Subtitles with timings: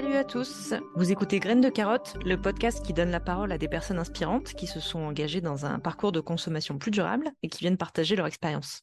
[0.00, 3.58] Salut à tous Vous écoutez Graines de carotte, le podcast qui donne la parole à
[3.58, 7.50] des personnes inspirantes qui se sont engagées dans un parcours de consommation plus durable et
[7.50, 8.80] qui viennent partager leur expérience.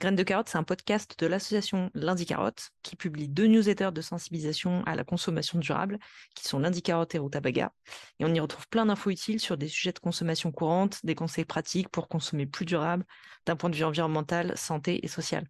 [0.00, 4.00] Graines de carotte, c'est un podcast de l'association Lundi Carotte qui publie deux newsletters de
[4.00, 5.98] sensibilisation à la consommation durable
[6.36, 7.72] qui sont Lundi Carotte et Rutabaga.
[8.20, 11.46] Et on y retrouve plein d'infos utiles sur des sujets de consommation courante, des conseils
[11.46, 13.04] pratiques pour consommer plus durable
[13.44, 15.48] d'un point de vue environnemental, santé et social.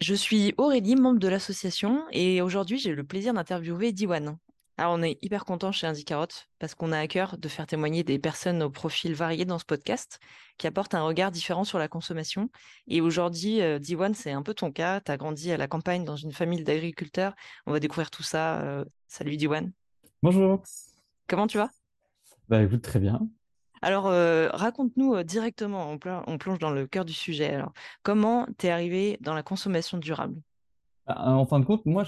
[0.00, 4.36] Je suis Aurélie, membre de l'association, et aujourd'hui j'ai le plaisir d'interviewer Diwan.
[4.76, 8.04] Alors on est hyper content chez Carotte parce qu'on a à cœur de faire témoigner
[8.04, 10.20] des personnes aux profils variés dans ce podcast
[10.58, 12.50] qui apportent un regard différent sur la consommation.
[12.88, 15.00] Et aujourd'hui, euh, Diwan, c'est un peu ton cas.
[15.00, 17.34] Tu as grandi à la campagne dans une famille d'agriculteurs.
[17.64, 18.60] On va découvrir tout ça.
[18.60, 19.72] Euh, salut Diwan.
[20.22, 20.62] Bonjour.
[21.26, 21.70] Comment tu vas?
[22.50, 23.26] Bah écoute, très bien.
[23.82, 25.90] Alors, euh, raconte-nous euh, directement,
[26.26, 27.54] on, plonge dans le cœur du sujet.
[27.54, 30.40] Alors, comment t'es arrivé dans la consommation durable?
[31.06, 32.04] Bah, En fin de compte, moi,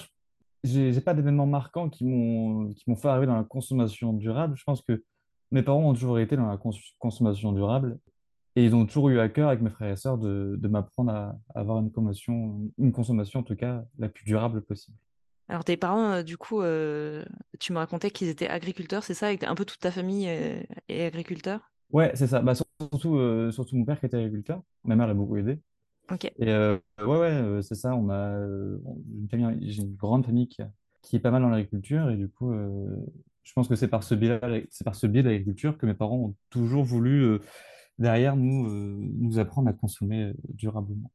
[0.65, 4.57] je n'ai pas d'événements marquants qui m'ont fait arriver dans la consommation durable.
[4.57, 5.05] Je pense que
[5.51, 6.59] mes parents ont toujours été dans la
[6.99, 7.99] consommation durable
[8.57, 11.37] et ils ont toujours eu à cœur avec mes frères et sœurs de, m'apprendre à,
[11.55, 14.97] avoir une consommation, une consommation en tout cas la plus durable possible.
[15.49, 17.25] Alors tes parents, euh, du coup, euh,
[17.59, 19.33] tu me racontais qu'ils étaient agriculteurs, c'est ça?
[19.33, 21.73] Et un peu toute ta famille est, agriculteur?
[21.91, 22.41] Ouais, c'est ça.
[22.41, 24.63] Bah, surtout, euh, surtout mon père qui était agriculteur.
[24.85, 25.59] Ma mère l'a beaucoup aidé.
[26.11, 26.31] Ok.
[26.39, 27.95] Et ouais, ouais, c'est ça.
[27.95, 30.63] On a une famille, j'ai une grande famille qui,
[31.03, 32.53] qui est pas mal dans l'agriculture et du coup,
[33.43, 35.95] je pense que c'est par ce biais, c'est par ce biais de l'agriculture que mes
[35.95, 37.39] parents ont toujours voulu
[37.99, 41.11] derrière nous nous apprendre à consommer durablement.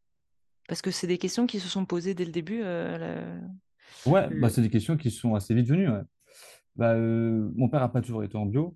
[0.67, 2.63] Parce que c'est des questions qui se sont posées dès le début.
[4.05, 5.89] Ouais, bah, c'est des questions qui sont assez vite venues.
[6.75, 8.75] Bah, euh, mon père n'a pas toujours été en bio,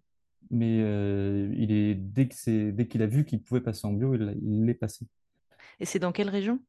[0.51, 3.93] mais euh, il est, dès que c'est, dès qu'il a vu qu'il pouvait passer en
[3.93, 5.07] bio, il l'est passé.
[5.79, 6.59] Et c'est dans quelle région?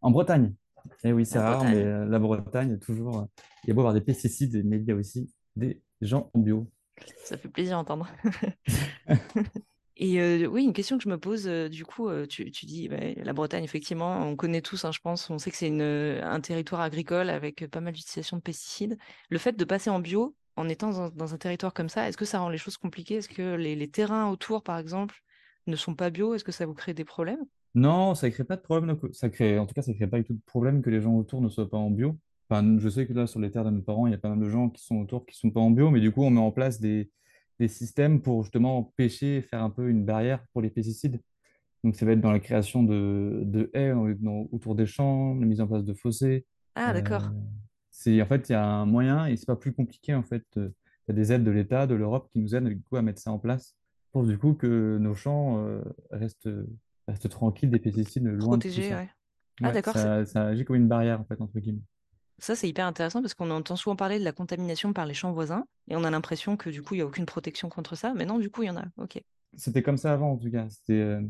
[0.00, 0.54] En Bretagne.
[1.04, 3.26] Et eh oui, c'est rare, mais euh, la Bretagne, toujours,
[3.64, 6.38] il y a beau avoir des pesticides, mais il y a aussi des gens en
[6.38, 6.70] bio.
[7.24, 8.08] Ça fait plaisir d'entendre.
[10.00, 13.64] Et oui, une question que je me pose, du coup, tu, dis bah, la Bretagne,
[13.64, 17.66] effectivement, on connaît tous, hein, je pense, on sait que c'est un territoire agricole avec
[17.66, 18.96] pas mal d'utilisation de pesticides.
[19.28, 22.24] Le fait de passer en bio, en étant dans, un territoire comme ça, est-ce que
[22.24, 23.16] ça rend les choses compliquées?
[23.16, 25.16] Est-ce que les, terrains autour, par exemple,
[25.66, 26.34] ne sont pas bio?
[26.34, 27.44] Est-ce que ça vous crée des problèmes?
[27.74, 28.96] Non, ça ne crée pas de problème.
[29.12, 31.00] Ça crée, en tout cas, ça ne crée pas du tout de problème que les
[31.00, 32.16] gens autour ne soient pas en bio.
[32.48, 34.30] Enfin, je sais que là, sur les terres de mes parents, il y a pas
[34.30, 36.22] mal de gens qui sont autour qui ne sont pas en bio, mais du coup,
[36.22, 37.10] on met en place des,
[37.58, 41.20] des systèmes pour justement pêcher, faire un peu une barrière pour les pesticides.
[41.84, 43.92] Donc, ça va être dans la création de, de haies
[44.50, 46.44] autour des champs, la mise en place de fossés.
[46.74, 47.26] Ah, d'accord.
[47.26, 47.40] Euh,
[47.90, 50.14] c'est, en fait, il y a un moyen et c'est pas plus compliqué.
[50.14, 50.72] En fait, il
[51.08, 53.20] y a des aides de l'État, de l'Europe qui nous aident du coup, à mettre
[53.20, 53.74] ça en place
[54.12, 55.80] pour du coup que nos champs euh,
[56.10, 56.48] restent,
[57.06, 59.00] restent tranquilles des pesticides loin Protégés, de tout ça.
[59.00, 59.08] Ouais.
[59.62, 59.94] Ah, d'accord.
[59.94, 61.82] Ça, ça agit comme une barrière, en fait, entre guillemets.
[62.38, 65.32] Ça, c'est hyper intéressant parce qu'on entend souvent parler de la contamination par les champs
[65.32, 68.14] voisins et on a l'impression que du coup, il n'y a aucune protection contre ça.
[68.14, 68.84] Mais non, du coup, il y en a.
[68.96, 69.20] Ok.
[69.56, 70.68] C'était comme ça avant, en tout cas.
[70.68, 71.20] C'était euh,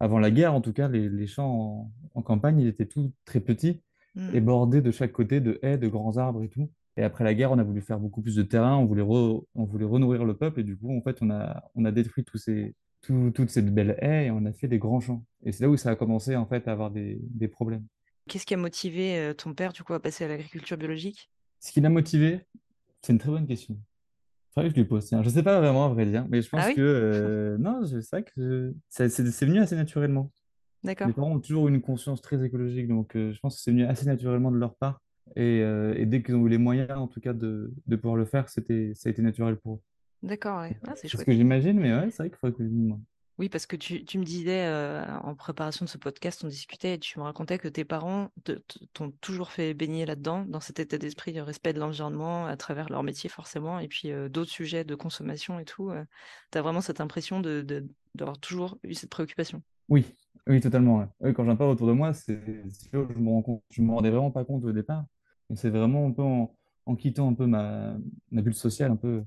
[0.00, 3.82] avant la guerre, en tout cas, les, champs en, campagne, ils étaient tous très petits
[4.16, 4.34] hmm.
[4.34, 6.70] et bordés de chaque côté de haies, de grands arbres et tout.
[6.96, 9.64] Et après la guerre, on a voulu faire beaucoup plus de terrain, on voulait, on
[9.64, 12.38] voulait renourrir le peuple et du coup, en fait, on a, on a détruit tous
[12.38, 15.22] ces, toutes ces belles haies et on a fait des grands champs.
[15.44, 17.84] Et c'est là où ça a commencé en fait à avoir des, des problèmes.
[18.28, 21.30] Qu'est-ce qui a motivé euh, ton père, du coup, à passer à l'agriculture biologique?
[21.60, 22.40] Ce qui l'a motivé,
[23.02, 23.78] c'est une très bonne question.
[24.56, 25.08] Vrai que je lui pose.
[25.10, 26.80] Je ne sais pas vraiment, à vrai dire, mais je pense ah que.
[26.80, 30.32] Euh, non, c'est vrai que c'est venu assez naturellement.
[30.82, 31.08] D'accord.
[31.08, 33.84] Mes parents ont toujours une conscience très écologique, donc euh, je pense que c'est venu
[33.84, 35.02] assez naturellement de leur part.
[35.34, 35.62] Et,
[36.06, 38.62] dès qu'ils ont eu les moyens, en tout cas, de, de pouvoir le faire, ça
[38.62, 39.80] a été naturel pour eux.
[40.22, 40.76] D'accord, ouais.
[40.86, 42.98] Ah, c'est ce que j'imagine, mais ouais, c'est vrai qu'il faudrait que je moi.
[43.38, 46.98] Oui, parce que tu, me disais euh, en préparation de ce podcast, on discutait et
[46.98, 48.30] tu me racontais que tes parents
[48.94, 52.88] t'ont toujours fait baigner là-dedans, dans cet état d'esprit de respect de l'environnement à travers
[52.88, 55.90] leur métier forcément, et puis euh, d'autres sujets de consommation et tout.
[55.90, 56.02] Euh,
[56.50, 57.84] tu as vraiment cette impression de,
[58.14, 59.62] d'avoir toujours eu cette préoccupation?
[59.90, 60.06] Oui,
[60.46, 61.06] oui, totalement.
[61.34, 62.32] quand j'en parle autour de moi, je
[62.98, 65.04] me me rendais vraiment pas compte au départ.
[65.54, 67.96] c'est vraiment un peu en, quittant un peu ma,
[68.30, 69.24] bulle sociale, un peu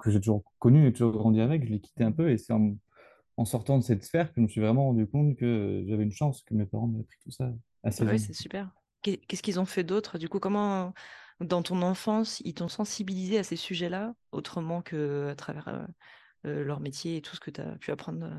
[0.00, 2.52] que j'ai toujours connue et toujours grandi avec, je l'ai quitté un peu et c'est
[2.52, 2.74] en
[3.36, 6.12] en sortant de cette sphère que je me suis vraiment rendu compte que j'avais une
[6.12, 7.50] chance, que mes parents m'aient appris tout ça
[7.82, 8.70] assez Oui, c'est super.
[9.02, 10.18] Qu'est-ce qu'ils ont fait d'autre?
[10.18, 10.92] Du coup, comment,
[11.40, 15.84] dans ton enfance, ils t'ont sensibilisé à ces sujets-là, autrement qu'à travers euh,
[16.46, 18.34] euh, leur métier et tout ce que tu as pu apprendre euh?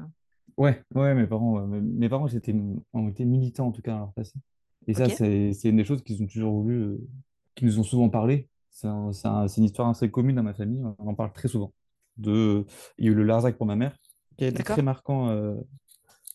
[0.56, 2.56] Ouais, ouais, mes parents, mes parents étaient,
[2.94, 4.34] ont été militants en tout cas dans leur passé.
[4.88, 7.00] Et ça, c'est une des choses qu'ils ont toujours voulu,
[7.56, 8.48] qui nous ont souvent parlé.
[8.70, 11.74] C'est une histoire assez commune dans ma famille, on en parle très souvent.
[12.18, 12.66] De,
[13.00, 13.98] il y a eu le Larzac pour ma mère,
[14.38, 15.56] qui a été très marquant euh,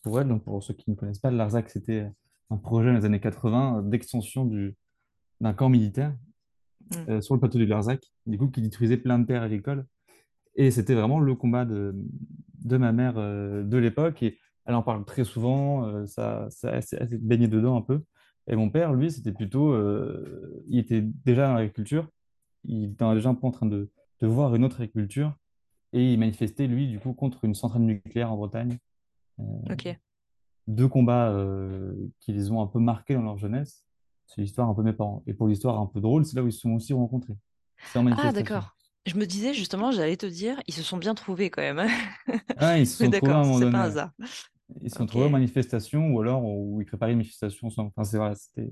[0.03, 0.27] pour elle.
[0.27, 2.09] Donc, pour ceux qui ne connaissent pas, l'Arzac, c'était
[2.49, 4.49] un projet dans les années 80 d'extension
[5.39, 6.15] d'un camp militaire
[6.91, 7.21] mmh.
[7.21, 9.85] sur le plateau du Larzac, du coup, qui détruisait plein de terres agricoles.
[10.55, 11.95] Et c'était vraiment le combat de,
[12.61, 14.23] de ma mère de l'époque.
[14.23, 18.01] Et elle en parle très souvent, ça, ça, elle s'est baignée dedans un peu.
[18.47, 19.75] Et mon père, lui, c'était plutôt.
[20.67, 22.07] il était déjà dans l'agriculture.
[22.65, 23.89] Il était déjà un peu en train de,
[24.21, 25.33] de voir une autre agriculture.
[25.93, 28.77] Et il manifestait, lui, du coup, contre une centrale nucléaire en Bretagne.
[29.37, 29.97] ok
[30.69, 33.83] deux combats euh, qui les ont un peu marqués dans leur jeunesse.
[34.27, 35.23] C'est l'histoire un peu de mes parents.
[35.25, 37.35] Et pour l'histoire un peu drôle, c'est là où ils se sont aussi rencontrés.
[37.95, 38.75] ah, d'accord.
[39.05, 41.79] Je me disais justement, j'allais te dire, ils se sont bien trouvés quand même.
[41.79, 41.89] Hein.
[42.57, 43.71] ah, ils se sont trouvés à un moment donné.
[43.71, 44.11] pas un hasard.
[44.81, 47.69] Ils se sont trouvés en manifestation ou alors où ils préparaient une manifestation.
[47.75, 48.69] Enfin, c'est vrai, c'était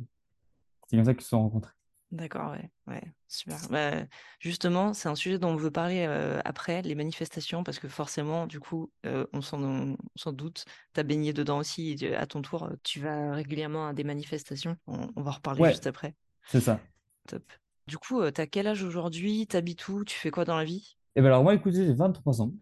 [0.91, 1.73] comme ça qu'ils se sont rencontrés.
[2.11, 3.57] D'accord, ouais, ouais, super.
[3.69, 3.91] Bah,
[4.39, 6.05] justement, c'est un sujet dont on veut parler
[6.45, 10.63] après, les manifestations, parce que forcément, du coup, on s'en doute,
[10.93, 15.21] tu as baigné dedans aussi, à ton tour, tu vas régulièrement à des manifestations, on,
[15.21, 16.15] va en reparler juste après.
[16.47, 16.79] C'est ça.
[17.27, 17.43] Top.
[17.87, 19.45] Du coup, tu as quel âge aujourd'hui?
[19.45, 20.05] T'habites où?
[20.05, 20.95] Tu fais quoi dans la vie?
[21.17, 22.53] Eh ben alors moi, écoutez, j'ai 23 ans.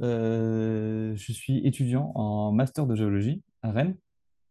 [0.00, 3.96] je suis étudiant en master de géologie à Rennes.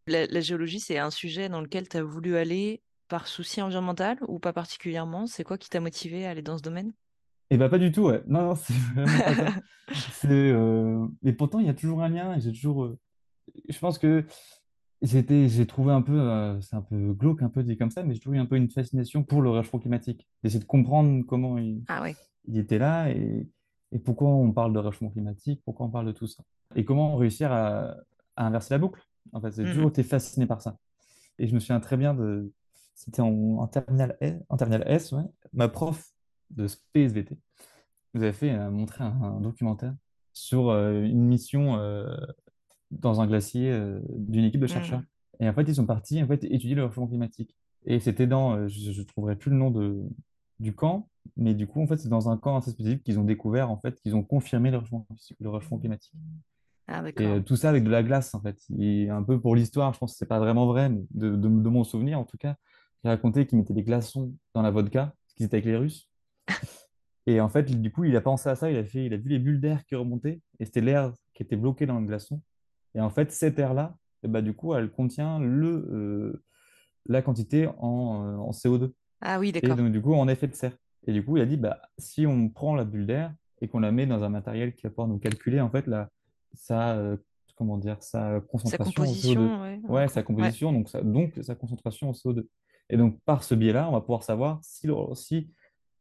[0.05, 4.39] la géologie, c'est un sujet dans lequel tu as voulu aller par souci environnemental ou
[4.39, 6.93] pas particulièrement C'est quoi qui t'a motivé à aller dans ce domaine?
[7.51, 8.23] Eh bien, pas du tout, ouais.
[8.25, 9.53] Non, non, c'est vraiment pas ça.
[10.25, 12.39] Euh, mais pourtant, il y a toujours un lien.
[12.39, 12.85] J'ai toujours.
[12.85, 12.97] Euh,
[13.69, 14.25] je pense que
[15.03, 18.15] j'ai trouvé un peu, euh, c'est un peu glauque, un peu dit comme ça, mais
[18.15, 20.25] j'ai trouvé un peu une fascination pour le réchauffement climatique.
[20.41, 22.03] D'essayer de comprendre comment il, ah
[22.47, 23.47] il était là et,
[23.91, 26.43] et, pourquoi on parle de réchauffement climatique, pourquoi on parle de tout ça.
[26.75, 27.95] Et comment réussir à,
[28.37, 29.05] à inverser la boucle.
[29.33, 30.77] En fait, j'ai toujours mmh été fasciné par ça.
[31.37, 32.51] Et je me souviens très bien de,
[32.95, 35.15] c'était en, terminale S, en S
[35.53, 36.13] ma prof
[36.51, 37.37] de PSVT
[38.13, 39.95] nous avait fait euh, montrer un, documentaire
[40.33, 42.15] sur euh, une mission euh,
[42.91, 43.75] dans un glacier
[44.09, 44.99] d'une équipe de chercheurs.
[44.99, 45.43] Mmh.
[45.43, 47.55] Et en fait, ils sont partis en fait, étudier le réchauffement climatique.
[47.85, 50.03] Et c'était dans, je ne trouverai plus le nom de,
[50.59, 53.23] du camp, mais du coup, en fait, c'est dans un camp assez spécifique qu'ils ont
[53.23, 55.07] découvert, en fait, qu'ils ont confirmé le réchauffement,
[55.39, 56.13] le réchauffement climatique.
[56.87, 58.57] Ah, et tout ça avec de la glace, en fait.
[58.77, 61.47] Et un peu pour l'histoire, je pense que c'est pas vraiment vrai, mais de, de,
[61.47, 62.55] mon souvenir, en tout cas,
[63.03, 66.09] il racontait qu'il mettait des glaçons dans la vodka, parce qu'ils étaient avec les Russes.
[67.25, 69.17] Et en fait, du coup, il a pensé à ça, il a, fait, il a
[69.17, 72.41] vu les bulles d'air qui remontaient, et c'était l'air qui était bloqué dans le glaçon.
[72.95, 76.43] Et en fait, cette air-là, bah, du coup, elle contient le, euh,
[77.05, 78.91] la quantité en, euh, en, CO2.
[79.21, 79.71] Ah oui, d'accord.
[79.71, 80.75] Et donc, du coup, en effet de serre.
[81.07, 83.79] Et du coup, il a dit, bah, si on prend la bulle d'air et qu'on
[83.79, 86.09] la met dans un matériel qui va pouvoir nous calculer, en fait, la,
[86.53, 87.17] ça, euh,
[87.55, 89.85] comment dire, sa concentration sa composition, en CO2.
[89.87, 92.45] Ouais, sa composition, donc, donc sa concentration en CO2.
[92.89, 95.49] Et donc, par ce biais-là, on va pouvoir savoir si, si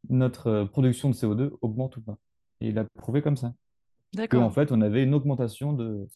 [0.09, 2.17] notre euh, production de CO2 augmente ou pas.
[2.61, 3.53] Et il a prouvé comme ça.
[4.13, 4.43] D'accord.
[4.43, 6.07] En fait, on avait une augmentation de,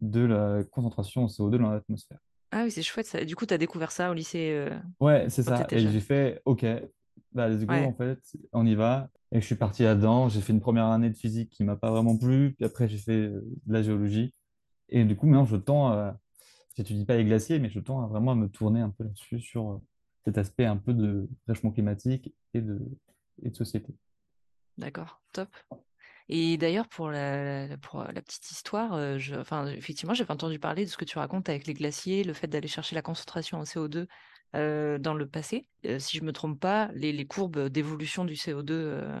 [0.00, 2.18] de la concentration en CO2 dans l'atmosphère.
[2.50, 3.24] Ah oui, c'est chouette ça.
[3.24, 5.66] Du coup, tu as découvert ça au lycée euh, Ouais, c'est ça.
[5.70, 6.64] Et j'ai fait, OK,
[7.32, 8.20] bah, let's go, en fait,
[8.52, 9.08] on y va.
[9.32, 10.28] Et je suis parti là-dedans.
[10.28, 12.54] J'ai fait une première année de physique qui m'a pas vraiment plu.
[12.54, 14.32] Puis après, j'ai fait euh, de la géologie.
[14.88, 16.16] Et du coup, maintenant, je tends à,
[16.76, 19.70] j'étudie pas les glaciers, mais je tends vraiment à me tourner un peu là-dessus sur
[19.70, 19.82] euh,
[20.24, 22.80] cet aspect un peu de réchauffement climatique et de,
[23.52, 23.94] société.
[24.78, 25.48] D'accord, top.
[26.28, 30.96] Et d'ailleurs, pour la, petite histoire, euh, je, enfin, effectivement, j'avais entendu parler de ce
[30.96, 34.06] que tu racontes avec les glaciers, le fait d'aller chercher la concentration en CO2
[34.56, 35.68] euh, dans le passé.
[35.98, 39.20] si je ne me trompe pas, les courbes d'évolution du CO2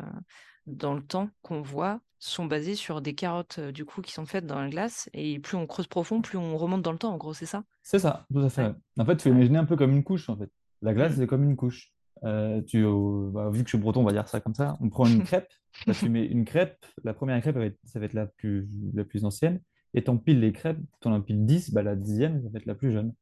[0.66, 4.46] dans le temps qu'on voit sont basées sur des carottes du coup qui sont faites
[4.46, 7.12] dans la glace et plus on creuse profond, plus on remonte dans le temps.
[7.12, 7.64] En gros, c'est ça?
[7.82, 8.72] C'est ça, tout à fait.
[8.98, 10.28] En fait, il faut imaginer un peu comme une couche.
[10.30, 11.16] En fait, la glace mmh.
[11.16, 11.92] c'est comme une couche.
[12.24, 12.84] Euh, tu,
[13.32, 14.76] bah, vu que je suis breton, on va dire ça comme ça.
[14.80, 15.52] On prend une crêpe.
[15.92, 16.84] tu mets une crêpe.
[17.02, 19.60] La première crêpe, ça va être la plus, la plus ancienne.
[19.92, 20.80] Et tu empiles les crêpes.
[21.00, 23.12] Tu en empiles 10, bah, la dixième, ça va être la plus jeune.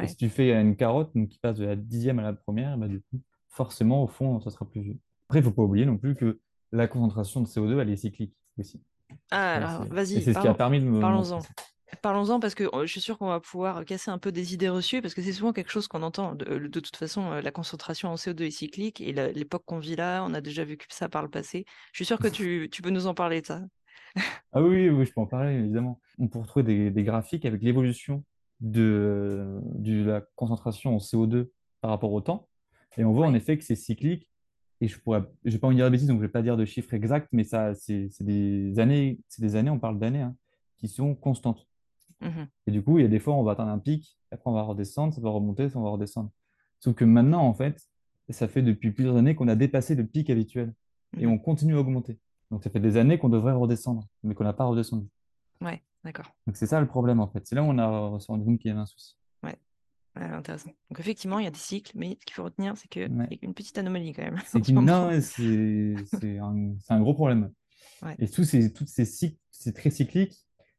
[0.00, 2.76] Et si tu fais une carotte donc, qui passe de la dixième à la première,
[2.78, 4.98] bah, du coup, forcément, au fond, ça sera plus vieux.
[5.28, 6.40] Après, il ne faut pas oublier non plus que
[6.72, 8.80] la concentration de CO2, elle est cyclique aussi.
[9.30, 10.22] Ah, alors, vas-y.
[10.22, 11.00] C'est ce qui a permis de me.
[11.00, 11.40] Parlons-en.
[12.02, 15.02] Parlons-en parce que je suis sûr qu'on va pouvoir casser un peu des idées reçues
[15.02, 16.34] parce que c'est souvent quelque chose qu'on entend.
[16.36, 20.32] De, toute façon, la concentration en CO2 est cyclique et l'époque qu'on vit là, on
[20.32, 21.64] a déjà vécu ça par le passé.
[21.92, 23.60] Je suis sûr que tu, tu peux nous en parler de ça.
[24.52, 26.00] ah oui, oui, je peux en parler évidemment.
[26.18, 28.24] On peut retrouver des, des graphiques avec l'évolution
[28.60, 31.48] de, de la concentration en CO2
[31.80, 32.48] par rapport au temps.
[32.96, 34.29] Et on voit en effet que c'est cyclique
[34.80, 36.56] et je pourrais, je vais pas en dire de bêtises, donc je vais pas dire
[36.56, 40.34] de chiffres exacts, mais ça, c'est des années, c'est des années, on parle d'années, hein,
[40.78, 41.66] qui sont constantes.
[42.20, 44.50] Mmh et du coup, il y a des fois, on va atteindre un pic, après
[44.50, 46.30] on va redescendre, ça va remonter, ça va redescendre.
[46.78, 47.82] Sauf que maintenant, en fait,
[48.28, 50.72] ça fait depuis plusieurs années qu'on a dépassé le pic habituel
[51.18, 52.18] et mmh on continue à augmenter.
[52.50, 55.06] Donc ça fait des années qu'on devrait redescendre, mais qu'on n'a pas redescendu.
[55.60, 56.26] Ouais, d'accord.
[56.46, 57.46] Donc c'est ça le problème, en fait.
[57.46, 57.86] C'est là où on a
[58.26, 59.16] rendu compte qu'il y avait un souci.
[59.42, 59.56] Ouais.
[60.16, 60.70] Intéressant.
[60.90, 63.04] Donc effectivement, il y a des cycles, mais ce qu'il faut retenir, c'est qu'il y
[63.04, 63.08] a
[63.42, 64.38] une petite anomalie quand même.
[64.46, 67.52] C'est c'est un, un, gros problème.
[68.18, 70.32] Et tous ces, toutes ces cycles, c'est très cyclique,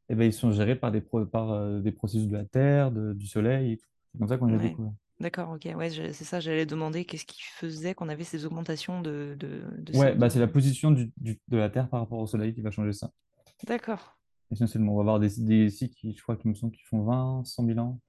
[0.09, 3.27] eh ben, ils sont gérés par des, par, euh, des processus de la Terre, du
[3.27, 3.79] Soleil.
[4.11, 4.91] C'est comme ça qu'on les découvert.
[5.19, 5.69] D'accord, ok.
[5.75, 9.38] Ouais, c'est ça, j'allais demander qu'est-ce qui faisait qu'on avait ces augmentations de.
[9.39, 9.61] de,
[9.95, 12.61] ouais, bah, c'est la position du, du, de la Terre par rapport au Soleil qui
[12.61, 13.11] va changer ça.
[13.67, 14.17] D'accord.
[14.50, 17.45] Essentiellement, on va avoir des, des cycles je crois, qui me semble, qui font 20,
[17.45, 18.00] 100 000 ans.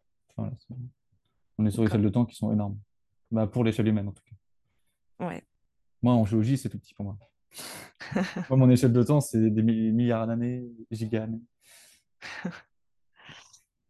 [1.58, 2.78] On est sur des échelles de temps qui sont énormes.
[3.30, 5.26] Bah, pour l'échelle humaine, en tout cas.
[5.26, 5.42] Ouais.
[6.02, 7.18] Moi, en géologie, c'est tout petit pour moi.
[8.50, 11.40] moi, mon échelle de temps, c'est des milliards d'années, giga d'années.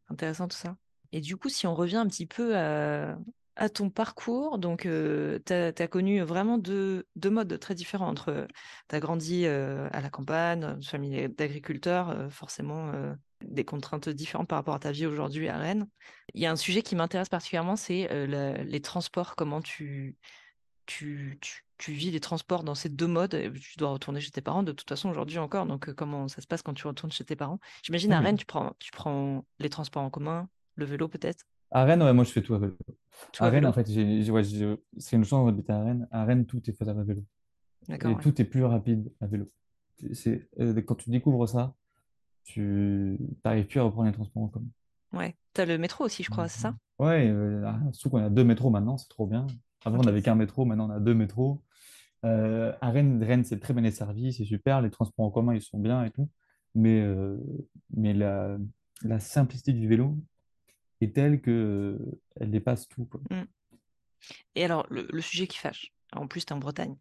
[0.09, 0.76] Intéressant tout ça.
[1.12, 3.16] Et du coup, si on revient un petit peu à,
[3.75, 8.09] ton parcours, donc euh, tu as, connu vraiment deux, modes très différents.
[8.09, 8.47] Entre,
[8.88, 12.92] tu as grandi euh, à la campagne, une famille d'agriculteurs, euh, forcément
[13.44, 15.87] des contraintes différentes par rapport à ta vie aujourd'hui à Rennes.
[16.34, 19.37] Il y a un sujet qui m'intéresse particulièrement, c'est les transports.
[19.37, 20.16] Comment tu,
[20.87, 21.38] tu,
[21.78, 23.52] tu, vis les transports dans ces deux modes?
[23.61, 25.66] Tu dois retourner chez tes parents de toute façon aujourd'hui encore.
[25.66, 27.58] Donc, comment ça se passe quand tu retournes chez tes parents?
[27.82, 31.44] J'imagine à Rennes, tu prends, tu prends les transports en commun, le vélo peut-être?
[31.70, 32.76] À Rennes, ouais, moi je fais tout à vélo.
[33.38, 36.06] à, Rennes, en fait, c'est une chance d'habiter à Rennes.
[36.11, 37.25] À Rennes, tout est faisable à vélo.
[37.88, 39.50] Et tout est plus rapide à vélo.
[40.12, 41.75] C'est, euh, quand tu découvres ça,
[42.44, 44.68] tu n'arrives plus à reprendre les transports en commun.
[45.12, 46.75] Ouais, tu as le métro aussi, je crois, c'est ça?
[46.99, 49.46] Ouais, euh, ah, surtout qu'on a deux métros maintenant, c'est trop bien.
[49.84, 51.62] Avant, on n'avait qu'un métro, maintenant, on a deux métros.
[52.25, 54.80] Euh, à Rennes, Rennes c'est très bien desservi, c'est super.
[54.80, 56.30] Les transports en commun, ils sont bien et tout.
[56.75, 57.37] Mais, euh,
[57.94, 58.56] mais la,
[59.02, 60.16] la, simplicité du vélo
[61.00, 61.99] est telle qu'elle
[62.37, 63.08] elle dépasse tout.
[63.30, 63.42] Mm.
[64.54, 66.96] Et alors, le, sujet qui fâche, en plus, tu es en Bretagne,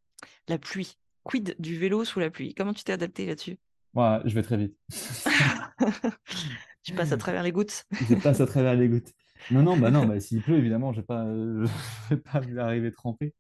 [0.48, 0.98] la pluie.
[1.24, 2.56] Quid du vélo sous la pluie?
[2.56, 3.60] Comment tu t'es adapté là-dessus?
[3.94, 4.78] Ouais, je vais très vite.
[6.84, 7.86] tu passes à travers les gouttes.
[8.10, 9.14] je passe à travers les gouttes.
[9.50, 11.66] Non, non, bah non, bah, s'il pleut, évidemment, je ne
[12.10, 13.34] vais pas, arriver trempé.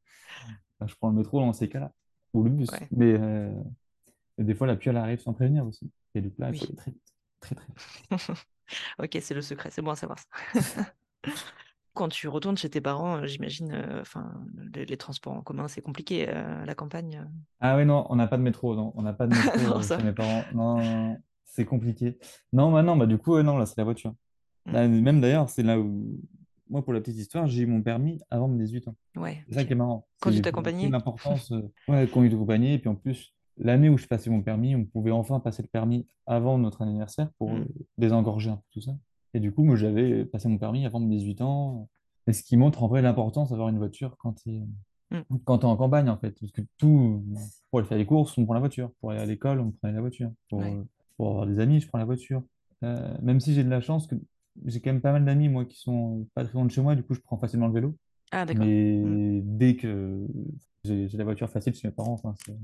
[0.85, 1.93] je prends le métro dans ces cas-là,
[2.33, 2.69] ou le bus.
[2.91, 3.53] Mais euh,
[4.39, 5.91] des fois, la pluie, elle arrive sans prévenir aussi.
[6.15, 7.03] Et du coup, là, il faut aller très vite.
[7.39, 7.67] Très, très
[8.99, 10.93] ok, c'est le secret, c'est bon à savoir ça.
[12.01, 14.33] Quand tu retournes chez tes parents, euh, j'imagine, euh, enfin,
[14.73, 17.23] les, transports en commun, c'est compliqué à la campagne.
[17.59, 20.01] Ah oui, non, on n'a pas de métro, non, on n'a pas de métro chez
[20.01, 20.43] mes parents.
[20.51, 21.15] Non,
[21.45, 22.17] c'est compliqué.
[22.53, 24.15] Non, bah non, bah du coup, non, là, c'est la voiture.
[24.65, 24.71] Mm.
[24.71, 26.19] Bah, même d'ailleurs, c'est là où,
[26.71, 28.95] moi, pour la petite histoire, j'ai eu mon permis avant mes 18 ans.
[29.15, 30.07] Ouais, c'est ça qui est marrant.
[30.21, 32.73] Conduite accompagnée L'importance, euh, ouais, conduite accompagnée.
[32.73, 35.67] Et puis en plus, l'année où je passais mon permis, on pouvait enfin passer le
[35.67, 37.67] permis avant notre anniversaire pour mm.
[37.99, 38.93] désengorger un peu tout ça.
[39.33, 41.89] Et du coup, moi, j'avais passé mon permis avant mes 18 ans.
[42.27, 44.63] Et ce qui montre en vrai l'importance d'avoir une voiture quand tu es,
[45.11, 45.37] mm.
[45.45, 46.37] quand es en campagne, en fait.
[46.39, 47.23] Parce que tout,
[47.69, 48.91] pour aller faire les courses, on prend la voiture.
[48.99, 50.31] Pour aller à l'école, on prend la voiture.
[50.49, 50.63] Pour,
[51.17, 52.43] pour avoir des amis, je prends la voiture.
[52.83, 54.15] Euh, même si j'ai de la chance que
[54.65, 56.95] j'ai quand même pas mal d'amis, moi, qui sont pas très loin de chez moi,
[56.95, 57.95] du coup, je prends facilement le vélo.
[58.31, 58.65] Ah, d'accord.
[58.65, 59.57] Mais mm.
[59.57, 60.27] dès que
[60.83, 62.55] j'ai la voiture facile chez mes parents, enfin, c'est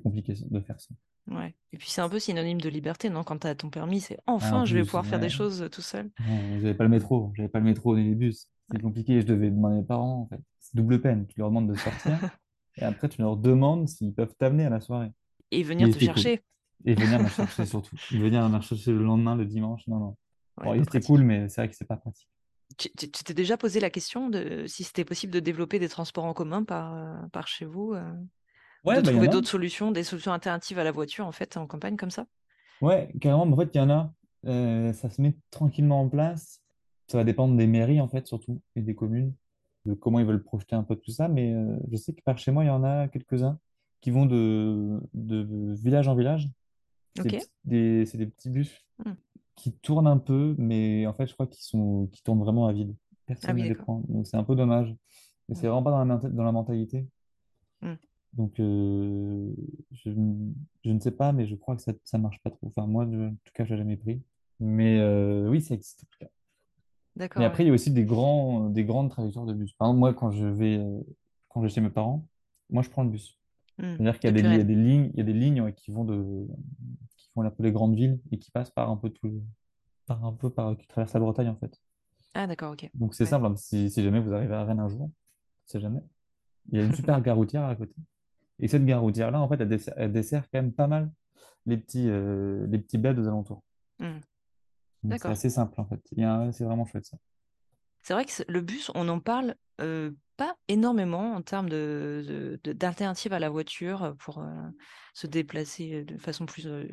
[0.00, 0.94] compliqué de faire ça.
[1.30, 1.54] Ouais.
[1.72, 3.24] Et puis c'est un peu synonyme de liberté, non?
[3.24, 5.82] Quand tu as ton permis, c'est enfin, je vais pouvoir faire des choses euh, tout
[5.82, 6.10] seul.
[6.60, 8.48] J'avais pas le métro, j'avais pas le métro ni les bus.
[8.70, 10.42] C'est compliqué, je devais demander à mes parents, en fait.
[10.60, 11.26] C'est double peine.
[11.26, 12.18] Tu leur demandes de sortir
[12.76, 15.12] et après tu leur demandes s'ils peuvent t'amener à la soirée.
[15.50, 16.42] Et venir te chercher.
[16.84, 17.96] Et venir me chercher surtout.
[18.10, 19.86] Venir me chercher le lendemain, le dimanche.
[19.86, 20.16] Non, non.
[20.64, 22.28] Ouais, c'était cool, mais c'est vrai que c'est pas pratique.
[22.76, 26.34] Tu t'es déjà posé la question de si c'était possible de développer des transports en
[26.34, 27.94] commun par, euh, par chez vous
[28.94, 31.66] euh, De bah, trouver d'autres solutions, des solutions alternatives à la voiture, en fait, en
[31.66, 32.26] campagne comme ça
[32.80, 33.42] Ouais, carrément.
[33.42, 34.12] En fait, il y en a.
[34.46, 36.62] Euh, ça se met tranquillement en place.
[37.08, 39.32] Ça va dépendre des mairies, en fait, surtout, et des communes,
[39.84, 41.28] de comment ils veulent projeter un peu tout ça.
[41.28, 41.54] Mais
[41.90, 43.58] je sais que par chez moi, il y en a quelques-uns
[44.00, 46.50] qui vont de, de village en village.
[47.16, 49.12] C'est des, des, petits bus mmh
[49.56, 52.72] qui tournent un peu, mais en fait, je crois qu'ils sont, qui tournent vraiment à
[52.72, 52.94] vide.
[53.24, 54.02] Personne ah ne les prend.
[54.08, 54.94] Donc, c'est un peu dommage.
[55.48, 57.06] Mais c'est vraiment pas dans la, dans la mentalité.
[57.80, 57.94] Hmm.
[58.32, 59.52] Donc, euh,
[59.92, 60.10] je,
[60.84, 62.66] je, ne sais pas, mais je crois que ça ne marche pas trop.
[62.66, 64.22] Enfin, moi, en tout cas, je n'ai jamais pris.
[64.60, 66.30] Mais euh, oui, ça existe en tout cas.
[67.16, 67.40] D'accord.
[67.40, 69.72] Mais après, il y a aussi des, grands, des grandes trajectoires de bus.
[69.74, 71.00] Par exemple, moi, quand je vais, euh,
[71.48, 72.26] quand je vais chez mes parents,
[72.68, 73.38] moi, je prends le bus.
[73.78, 73.96] Hmm.
[73.96, 76.46] C'est-à-dire qu'il y, y, a des lignes, il y a des lignes qui vont de,
[77.36, 79.42] font les grandes villes et qui passent par un peu tout,
[80.06, 81.80] par un peu par, qui traversent la Bretagne en fait.
[82.34, 82.90] Ah d'accord, ok.
[82.94, 83.56] Donc c'est simple, hein.
[83.56, 85.10] si, si, jamais vous arrivez à Rennes un jour,
[85.64, 86.00] c'est jamais,
[86.70, 87.94] il y a une super gare routière à côté.
[88.58, 89.60] Et cette gare routière là, en fait,
[89.96, 91.10] elle dessert, quand même pas mal
[91.66, 93.62] les petits, euh, les petits bleds aux alentours.
[93.98, 94.18] Hmm.
[95.10, 96.00] C'est assez simple en fait.
[96.52, 97.16] C'est vraiment chouette ça.
[98.02, 103.32] C'est vrai que le bus, on en parle euh, pas énormément en termes de, d'alternatives
[103.32, 104.68] à la voiture pour euh,
[105.14, 106.86] se déplacer de façon plus euh,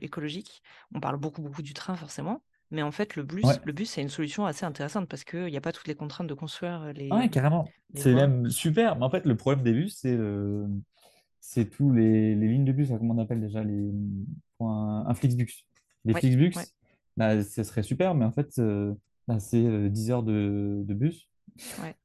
[0.00, 0.62] écologique.
[0.94, 2.42] On parle beaucoup, beaucoup du train, forcément.
[2.70, 5.56] Mais en fait, le bus, le bus, c'est une solution assez intéressante parce qu'il n'y
[5.56, 7.10] a pas toutes les contraintes de construire les.
[7.10, 7.68] Ouais, carrément.
[7.94, 8.96] C'est même super.
[8.96, 10.18] Mais en fait, le problème des bus, c'est
[11.48, 13.92] c'est tous les, les, lignes de bus, comment on appelle déjà les
[14.60, 15.64] un, un Flixbus.
[16.04, 16.54] Les Flixbus,
[17.16, 18.94] bah, ce serait super, mais en fait, euh,
[19.28, 21.28] bah, c'est 10 euh, heures de, de bus.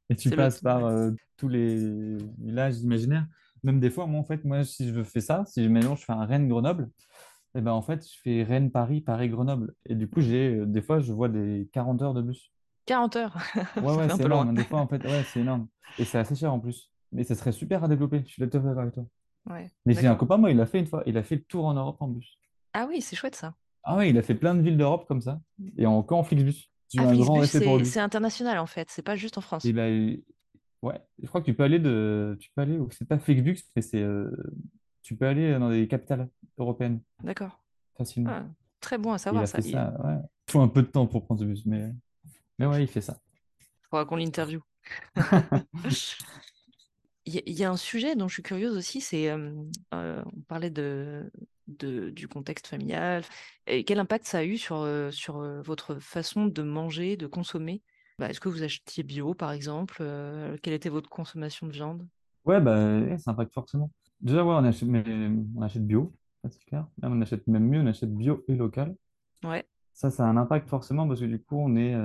[0.10, 3.26] Et tu passes par euh, tous les villages imaginaires.
[3.64, 6.06] Même des fois, moi, en fait, moi, si je fais ça, si je mélange, je
[6.06, 6.90] fais un Rennes-Grenoble,
[7.56, 9.74] et ben, en fait, je fais Rennes-Paris, Paris-Grenoble.
[9.86, 12.52] Et du coup, j'ai des fois, je vois des 40 heures de bus.
[12.86, 13.38] 40 heures?
[13.78, 14.56] Ouais, ouais, c'est énorme.
[14.56, 15.68] Des fois, en fait, ouais, c'est énorme.
[16.00, 16.92] Et c'est assez cher en plus.
[17.12, 18.24] Mais ça serait super à développer.
[18.26, 19.06] Je suis d'accord avec toi.
[19.50, 21.04] Ouais, Mais j'ai un copain, moi, il l'a fait une fois.
[21.06, 22.38] Il a fait le tour en Europe en bus.
[22.74, 23.54] Ah oui, c'est chouette ça.
[23.84, 25.42] Ah oui, il a fait plein de villes d'Europe comme ça.
[25.78, 26.70] Et encore en Flixbus.
[26.98, 27.14] Ah,
[27.46, 29.66] c'est international en fait, c'est pas juste en France.
[29.66, 30.18] Et ben,
[30.82, 33.82] ouais, je crois que tu peux aller de, tu peux aller, c'est pas Flixbus, mais
[33.82, 34.30] c'est, euh,
[35.02, 37.60] tu peux aller dans des capitales européennes D'accord.
[37.98, 38.32] facilement.
[38.32, 38.46] Ah,
[38.80, 39.58] très bon à Il savoir a ça.
[39.58, 40.16] fait Il ça, ouais.
[40.48, 41.92] Il faut un peu de temps pour prendre ce bus, mais,
[42.60, 43.18] mais ouais, il fait ça.
[43.90, 44.62] faudra qu'on l'interviewe.
[47.26, 49.54] Il y, a un sujet dont je suis curieuse aussi, c'est, euh,
[49.94, 51.32] on parlait de,
[51.68, 53.24] de, du contexte familial.
[53.68, 57.28] Et quel impact ça a eu sur, euh, sur euh, votre façon de manger, de
[57.28, 57.84] consommer?
[58.18, 60.04] Bah, Est-ce que vous achetiez bio, par exemple?
[60.64, 62.08] Quelle était votre consommation de viande?
[62.44, 63.92] Ouais, bah, ça impacte forcément.
[64.22, 65.04] Déjà, ouais, on achète, mais,
[65.56, 66.14] on achète bio,
[66.50, 66.88] c'est clair.
[67.02, 68.96] Là, on achète même mieux, on achète bio et local.
[69.44, 69.66] Ouais.
[69.94, 71.96] Ça, ça a un impact forcément parce que du coup, on est,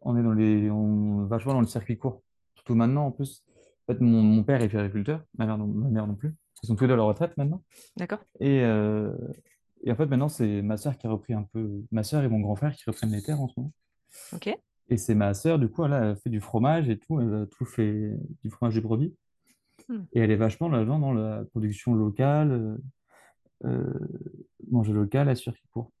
[0.00, 2.22] on est dans les, on, vachement dans le circuit court.
[2.54, 3.44] Surtout maintenant, en plus.
[3.86, 6.34] En fait, mon, mon père est agriculteur, ma mère, non, ma mère non plus.
[6.62, 7.62] Ils sont tous deux à la retraite maintenant.
[7.96, 8.20] D'accord.
[8.38, 9.12] Et, euh,
[9.82, 12.28] et en fait, maintenant, c'est ma soeur qui a repris un peu, ma soeur et
[12.28, 13.72] mon grand frère qui reprennent les terres en ce moment.
[14.32, 14.56] Ok.
[14.88, 17.46] Et c'est ma soeur, du coup, elle a fait du fromage et tout, elle a
[17.46, 19.14] tout fait du fromage de brebis.
[20.12, 22.76] Et elle est vachement là dans la production locale, euh,
[23.64, 24.08] euh,
[24.70, 25.92] manger local, à qui court.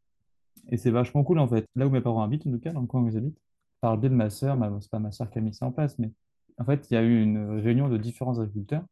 [0.70, 1.66] Et c'est vachement cool en fait.
[1.74, 3.40] Là où mes parents habitent, en tout cas, dans le coin où ils habitent,
[3.80, 5.72] par le biais de ma soeur, c'est pas ma soeur qui a mis ça en
[5.72, 6.12] place, mais
[6.58, 8.84] en fait, il y a eu une réunion de différents agriculteurs.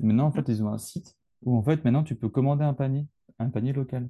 [0.00, 2.64] Et maintenant, en fait, ils ont un site où en fait, maintenant, tu peux commander
[2.64, 3.06] un panier,
[3.38, 4.08] un panier local.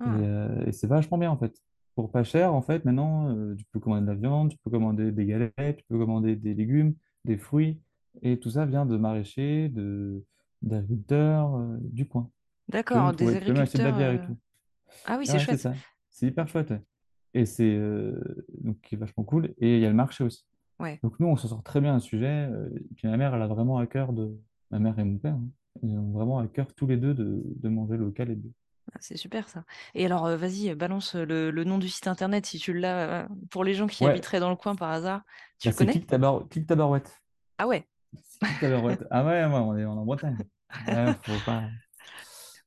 [0.00, 0.16] Ah.
[0.16, 1.62] Euh, et, c'est vachement bien en fait.
[1.94, 4.70] Pour pas cher, en fait, maintenant, euh, tu peux commander de la viande, tu peux
[4.70, 7.80] commander des galettes, tu peux commander des légumes, des fruits.
[8.22, 10.24] Et tout ça vient de maraîchers, de,
[10.62, 12.30] d'agriculteurs euh, du coin.
[12.68, 13.96] D'accord, des agriculteurs.
[13.96, 14.36] De et tout.
[15.06, 15.68] Ah oui, c'est chouette.
[16.08, 16.72] C'est, hyper chouette.
[17.34, 17.78] Et c'est
[18.58, 19.54] donc vachement cool.
[19.58, 20.44] Et il y a le marché aussi.
[21.02, 22.48] Donc nous, on se sort très bien un sujet.
[22.74, 24.36] et puis ma mère, elle a vraiment à cœur de...
[24.70, 25.48] Ma mère et mon père, hein,
[25.82, 28.52] ils ont vraiment à cœur tous les deux de, de manger local et bio.
[28.92, 29.64] Ah, c'est super ça.
[29.94, 33.74] Et alors, vas-y, balance le, le, nom du site internet si tu l'as pour les
[33.74, 35.22] gens qui habiteraient dans le coin par hasard.
[35.58, 36.44] Tu bah, connais Click, tabar...
[36.66, 37.20] Tabarouette.
[37.58, 37.86] Ah ouais.
[39.10, 40.38] Ah ouais, ouais, on est en Bretagne.
[40.86, 41.64] Ouais, faut pas...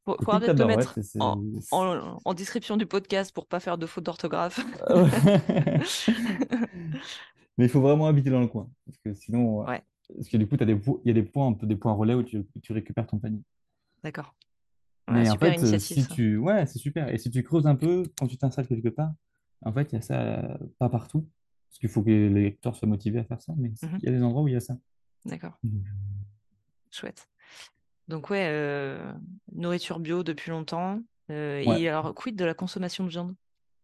[0.03, 3.85] Faut, faut de te mettre en, en, en, description du podcast pour pas faire de
[3.85, 4.59] faute d'orthographe.
[7.57, 8.69] Mais il faut vraiment habiter dans le coin.
[8.85, 9.81] Parce que sinon, ouais.
[10.13, 12.23] parce que du coup, as des, il y a des points, des points relais où
[12.23, 13.41] tu, tu récupères ton panier.
[14.03, 14.35] D'accord.
[15.09, 16.37] Mais en fait, si tu...
[16.37, 17.09] ouais, c'est super.
[17.09, 19.11] Et si tu creuses un peu, quand tu t'installes quelque part,
[19.61, 21.27] en fait, il y a ça pas partout.
[21.69, 23.53] Parce qu'il faut que les lecteurs soient motivés à faire ça.
[23.57, 23.99] Mais mhm.
[24.01, 24.77] il y a des endroits où il y a ça.
[25.25, 25.59] D'accord.
[26.91, 27.27] Chouette.
[28.07, 29.11] Donc, ouais, euh,
[29.53, 30.99] nourriture bio depuis longtemps.
[31.31, 33.35] Euh, et alors, quid de la consommation de viande?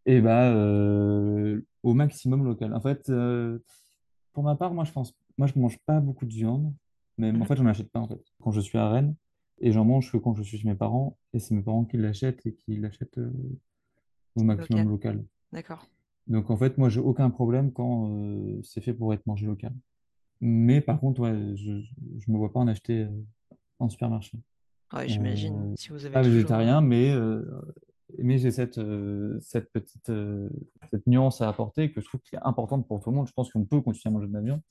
[0.06, 2.74] Et bah, euh, au maximum local.
[2.74, 3.12] En fait,
[4.34, 6.74] pour ma part, moi, je pense, moi, je mange pas beaucoup de viande,
[7.18, 7.46] mais en mhm.
[7.46, 8.22] fait, j'en achète pas, en fait.
[8.42, 9.16] Quand je suis à Rennes,
[9.62, 11.98] et j'en mange que quand je suis chez mes parents, et c'est mes parents qui
[11.98, 13.20] l'achètent et qui l'achètent
[14.36, 15.24] au maximum local.
[15.52, 15.86] D'accord.
[16.28, 18.12] Donc, en fait, moi, j'ai aucun problème quand
[18.64, 19.74] c'est fait pour être mangé local.
[20.42, 23.08] Mais par contre, ouais, je ne me vois pas en acheter
[23.80, 24.38] en supermarché.
[24.94, 25.76] Ouais, j'imagine.
[25.78, 27.14] si vous avez pas végétarien, mais
[28.18, 30.50] mais j'ai cette, euh, cette petite euh,
[30.90, 33.28] cette nuance à apporter que je trouve qui est importante pour tout le monde.
[33.28, 34.62] Je pense qu'on peut continuer à manger de la viande,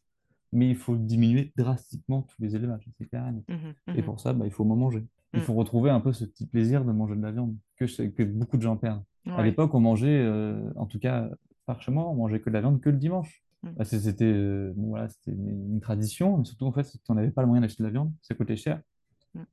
[0.53, 3.25] mais il faut diminuer drastiquement tous les élevages, c'est clair.
[3.25, 3.53] Mmh
[3.95, 5.05] et mmh pour ça, bah, il faut moins manger.
[5.35, 5.43] Il mmh.
[5.43, 8.57] faut retrouver un peu ce petit plaisir de manger de la viande que, que beaucoup
[8.57, 9.05] de gens perdent.
[9.27, 11.29] À l'époque, on mangeait, euh, en tout cas
[11.67, 13.45] par chez moi, on mangeait que de la viande que le dimanche.
[13.63, 17.61] Bah, c'était voilà, c'était une, tradition, mais surtout en fait, on n'avait pas le moyen
[17.61, 18.81] d'acheter de la viande, ça coûtait cher,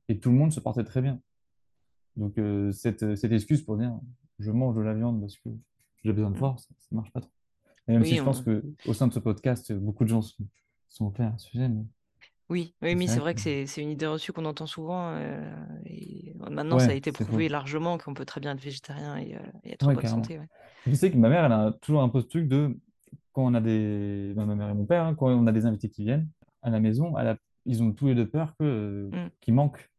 [0.08, 1.20] et tout le monde se portait très bien.
[2.16, 3.98] Donc, euh, cette, cette, excuse pour dire
[4.38, 5.50] je mange de la viande parce que
[6.04, 7.32] j'ai besoin de force, ça ne marche pas trop.
[7.88, 10.46] Et même si je pense qu'au sein de ce podcast, beaucoup de gens sont,
[10.88, 11.68] sont clairs à ce sujet.
[11.68, 11.84] Mais...
[12.48, 15.10] Oui, oui, mais c'est vrai que, c'est une idée reçue qu'on entend souvent.
[15.10, 15.52] Euh,
[15.84, 19.40] et maintenant, ça a été prouvé largement qu'on peut très bien être végétarien et, euh,
[19.64, 20.40] être en bonne santé.
[20.86, 22.78] Je sais que ma mère, elle a toujours un peu ce truc de
[23.32, 24.32] quand on a des.
[24.34, 26.28] Ben, ma mère et mon père, hein, quand on a des invités qui viennent
[26.62, 27.14] à la maison,
[27.64, 29.10] ils ont tous les deux peur que...
[29.12, 29.30] Mm.
[29.40, 29.90] qu'il manque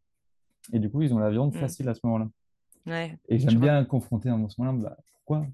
[0.74, 1.60] et du coup, ils ont la viande mm.
[1.60, 2.30] facile à ce moment-là.
[2.86, 5.46] Ouais, et j'aime bien confronter en ce moment-là, bah, pourquoi?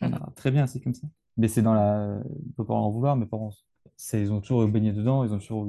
[0.00, 0.16] Mmh.
[0.34, 1.06] très bien, c'est comme ça.
[1.36, 2.20] Mais c'est dans la.
[2.24, 3.52] On peut pas en vouloir, mes parents,
[4.14, 5.68] ils ont toujours baigné dedans, ils ont toujours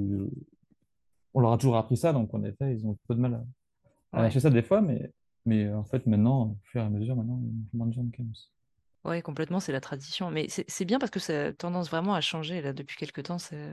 [1.33, 3.45] On leur a toujours appris ça, donc en effet, ils ont peu de mal
[4.13, 5.11] à, lâcher ça des fois, mais,
[5.45, 8.05] mais en fait, maintenant, au fur et à mesure, maintenant, ils ont moins de gens
[9.05, 10.31] Oui, complètement, c'est la tradition.
[10.31, 12.61] Mais c'est bien parce que ça a tendance vraiment à changer.
[12.61, 13.71] Là, depuis quelques temps, c'est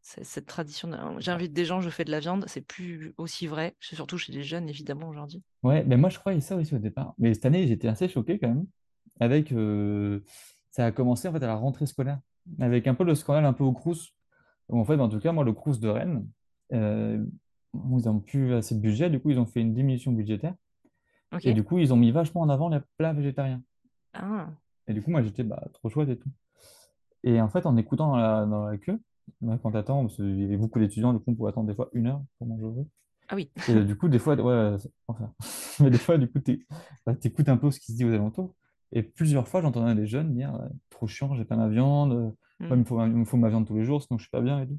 [0.00, 0.90] cette tradition.
[1.18, 4.42] J'invite des gens, je fais de la viande, c'est plus aussi vrai, surtout chez les
[4.42, 5.42] jeunes, évidemment, aujourd'hui.
[5.62, 7.14] Ouais, mais moi, je croyais ça aussi au départ.
[7.18, 8.66] Mais cette année, j'étais assez choqué quand même.
[9.20, 10.24] Avec, euh,
[10.70, 12.18] ça a commencé en fait à la rentrée scolaire,
[12.58, 14.12] avec un peu le scandale un peu au Crous.
[14.68, 16.26] En fait, en tout cas, moi, le Crous de Rennes,
[16.72, 17.24] euh,
[17.74, 20.54] ils n'ont plus assez de budget, du coup, ils ont fait une diminution budgétaire.
[21.44, 23.62] Et du coup, ils ont mis vachement en avant les plats végétariens.
[24.14, 24.48] Ah.
[24.86, 26.30] Et du coup, moi, j'étais bah, trop chouette et tout.
[27.24, 28.98] Et en fait, en écoutant dans la, dans la queue,
[29.62, 31.88] quand t'attends, parce qu'il y avait beaucoup d'étudiants, du coup, on pouvait attendre des fois
[31.92, 32.88] une heure pour manger au
[33.28, 33.50] Ah oui.
[33.68, 34.76] Et du coup, des fois, ouais,
[35.08, 35.32] enfin,
[35.80, 36.40] mais des fois, du coup,
[37.06, 38.54] bah, t'écoutes un peu ce qui se dit aux alentours.
[38.92, 40.58] Et plusieurs fois, j'entendais des jeunes dire
[40.90, 42.66] Trop chiant, j'ai pas ma viande, mm.
[42.70, 44.42] il, me faut, il me faut ma viande tous les jours, sinon je suis pas
[44.42, 44.78] bien et tout.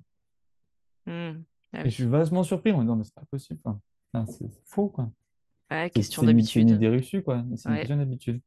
[1.08, 1.44] Mm.
[1.74, 3.60] Ah et je suis vachement surpris en me disant Mais c'est pas possible,
[4.28, 5.10] c'est faux, quoi.
[5.72, 6.52] Ouais, question d'habitude.
[6.52, 7.44] C'est une idée reçue, quoi.
[7.56, 8.42] C'est une question d'habitude.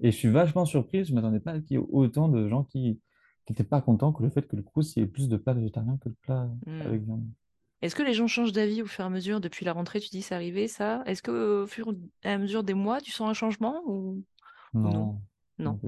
[0.00, 2.64] Et je suis vachement surpris, je ne m'attendais pas qu'il y ait autant de gens
[2.64, 3.00] qui
[3.48, 5.54] n'étaient pas contents que le fait que le Crous, il y ait plus de plats
[5.54, 6.80] végétariens que de plats hmm.
[6.82, 7.26] avec viande.
[7.82, 10.00] Est-ce que les gens changent d'avis au fur et à mesure depuis la rentrée?
[10.00, 13.10] Tu dis c'est arrivé ça Est-ce que au fur et à mesure des mois, tu
[13.10, 14.22] sens un changement ou
[14.74, 15.18] non
[15.58, 15.78] Non.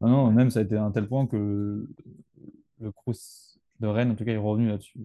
[0.00, 1.88] Non, non, même ça a été à un tel point que
[2.80, 5.00] le Crous de Rennes, en tout cas, est revenu là-dessus.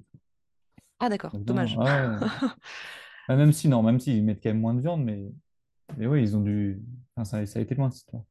[0.99, 1.77] Ah d'accord, dommage.
[3.29, 5.31] Ah, même si, non, même s'ils mettent quand même moins de viande, mais
[5.97, 6.81] mais oui, ils ont dû.
[7.23, 8.23] ça, a été loin, cette histoire.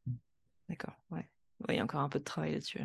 [0.68, 1.28] D'accord, ouais.
[1.68, 2.80] il y a encore un peu de travail là-dessus.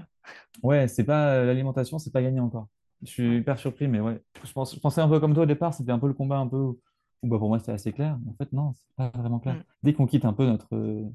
[0.63, 2.67] Ouais, c'est pas l'alimentation, c'est pas gagné encore.
[3.03, 4.21] Je suis hyper surpris, mais ouais.
[4.43, 6.37] Je, pense, je pensais un peu comme toi au départ, c'était un peu le combat
[6.37, 6.79] un peu où,
[7.23, 8.17] bah, pour moi c'était assez clair.
[8.27, 9.55] en fait, non, c'est pas vraiment clair.
[9.55, 9.63] Mm.
[9.83, 11.05] Dès qu'on quitte un peu notre,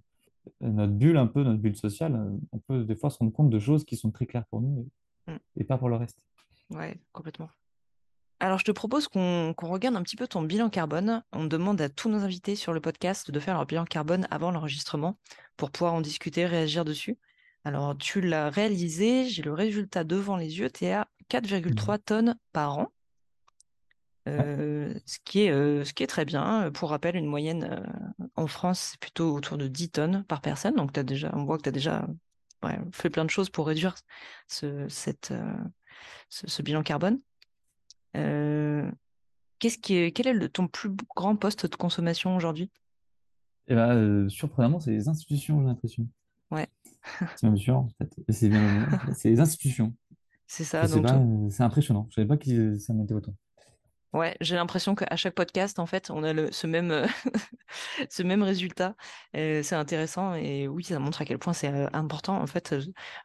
[0.61, 3.59] notre bulle, un peu notre bulle sociale, on peut des fois se rendre compte de
[3.59, 4.88] choses qui sont très claires pour nous
[5.27, 5.38] et, mm.
[5.57, 6.25] et pas pour le reste.
[6.70, 7.48] Ouais, complètement.
[8.42, 11.22] Alors, je te propose qu'on regarde un petit peu ton bilan carbone.
[11.31, 14.50] On demande à tous nos invités sur le podcast de faire leur bilan carbone avant
[14.50, 15.16] l'enregistrement
[15.57, 17.18] pour pouvoir en discuter, réagir dessus.
[17.62, 22.37] Alors, tu l'as réalisé, j'ai le résultat devant les yeux, tu es à 4,3 tonnes
[22.52, 22.92] par an.
[24.26, 26.72] Euh, ce, qui est, euh, ce qui est très bien.
[26.72, 30.74] Pour rappel, une moyenne euh, en France, c'est plutôt autour de 10 tonnes par personne.
[30.74, 32.09] Donc, as déjà, on voit que tu as déjà
[32.90, 33.94] fait plein de choses pour réduire
[34.48, 35.33] ce, cette,
[36.28, 37.20] ce bilan carbone.
[38.16, 38.90] Euh,
[39.59, 42.70] qu'est-ce qui est, quel est le, ton plus grand poste de consommation aujourd'hui?
[43.68, 46.07] Eh ben, euh, surprenamment, c'est les institutions, j'ai l'impression.
[46.51, 46.68] Ouais.
[47.37, 48.14] c'est même sûr, en fait.
[48.29, 48.48] C'est
[49.29, 49.94] les institutions.
[50.46, 50.87] C'est ça.
[50.87, 52.07] C'est impressionnant.
[52.11, 53.35] Je savais pas que ça m'était autant.
[54.12, 57.07] Ouais, j'ai l'impression qu'à chaque podcast, en fait, on a le, ce, même,
[58.11, 58.94] ce même résultat.
[59.33, 62.38] c'est intéressant et oui, ça montre à quel point c'est euh, important.
[62.38, 62.75] En fait,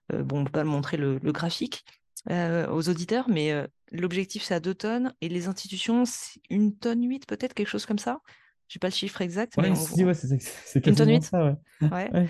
[0.09, 1.83] bon, on peut pas le montrer le, le graphique,
[2.29, 6.75] euh, aux auditeurs, mais euh, l'objectif c'est à 2 tonnes et les institutions, c'est une
[6.75, 8.19] tonne 8 peut-être, quelque chose comme ça.
[8.67, 9.53] Je n'ai pas le chiffre exact.
[9.57, 11.23] mais c'est une tonne 8.
[11.23, 12.27] Ça, ouais.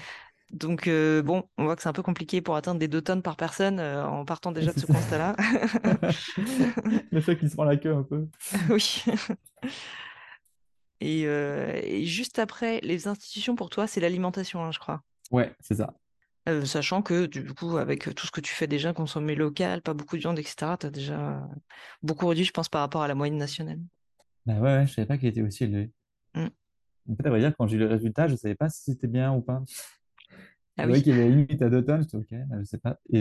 [0.52, 3.21] Donc, euh, bon, on voit que c'est un peu compliqué pour atteindre des 2 tonnes
[3.21, 5.36] par personne en partant déjà de ce constat-là.
[7.12, 8.28] le fait qu'il se prend la queue un peu.
[8.69, 9.04] oui.
[11.02, 15.02] Et, juste après, les institutions pour toi, c'est l'alimentation, hein, je crois.
[15.32, 15.93] Ouais, c'est ça.
[16.48, 19.94] Euh, sachant que du coup, avec tout ce que tu fais déjà, consommer local, pas
[19.94, 21.48] beaucoup de viande, etc., tu as déjà
[22.02, 23.80] beaucoup réduit, je pense, par rapport à la moyenne nationale.
[24.46, 25.92] Bah ouais, je je savais pas qu'il était aussi élevé.
[26.36, 26.48] Mmh.
[27.12, 29.08] En fait, à vrai dire, quand j'ai eu le résultat, je savais pas si c'était
[29.08, 29.62] bien ou pas.
[30.78, 31.02] Ah je oui.
[31.02, 32.98] qu'il y avait limite à deux tonnes, je ok, bah, je sais pas.
[33.12, 33.20] Et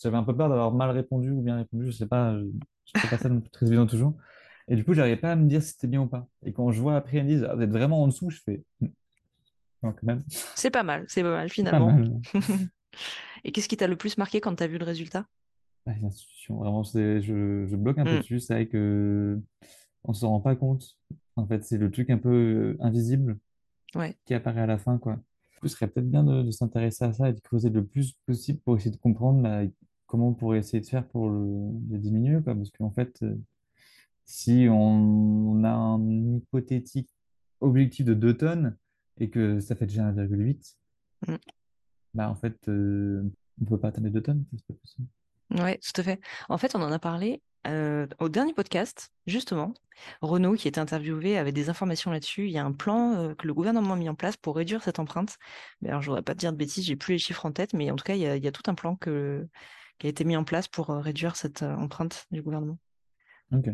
[0.00, 3.00] j'avais un peu peur d'avoir mal répondu ou bien répondu, je sais pas, je ne
[3.00, 4.14] fais pas ça très évident toujours.
[4.68, 6.28] Et du coup, j'arrivais pas à me dire si c'était bien ou pas.
[6.44, 8.38] Et quand je vois après, ils me disent, ah, vous êtes vraiment en dessous, je
[8.40, 8.62] fais,
[10.54, 12.20] C'est pas mal, c'est pas mal finalement.
[13.44, 15.26] Et qu'est-ce qui t'a le plus marqué quand tu as vu le résultat?
[15.86, 15.92] Ah,
[16.48, 18.18] vraiment, je, je, bloque un peu mm.
[18.18, 19.40] dessus, c'est vrai que
[20.04, 20.98] on se rend pas compte.
[21.36, 23.38] En fait, c'est le truc un peu euh, invisible
[24.26, 25.14] qui apparaît à la fin, quoi.
[25.52, 28.12] Du coup, ce serait peut-être bien de, s'intéresser à ça et de creuser le plus
[28.26, 29.62] possible pour essayer de comprendre bah,
[30.06, 32.54] comment on pourrait essayer de faire pour le, diminuer, quoi.
[32.54, 33.36] Parce qu'en fait, euh,
[34.24, 37.10] si on, a un hypothétique
[37.60, 38.76] objectif de 2 tonnes,
[39.18, 40.76] et que ça fait déjà 1,8,
[41.26, 41.34] mm.
[42.14, 43.22] bah en fait, euh,
[43.60, 45.08] on ne peut pas atteindre les 2 tonnes, c'est pas possible.
[45.50, 46.20] Oui, tout à fait.
[46.48, 49.74] En fait, on en a parlé euh, au dernier podcast, justement.
[50.20, 52.46] Renault, qui était interviewé, avait des informations là-dessus.
[52.46, 54.82] Il y a un plan euh, que le gouvernement a mis en place pour réduire
[54.82, 55.38] cette empreinte.
[55.80, 57.52] Mais alors, je ne voudrais pas te dire de bêtises, j'ai plus les chiffres en
[57.52, 59.48] tête, mais en tout cas, il y a, tout un plan que,
[59.98, 62.78] qui a été mis en place pour réduire cette empreinte du gouvernement.
[63.52, 63.70] Ok.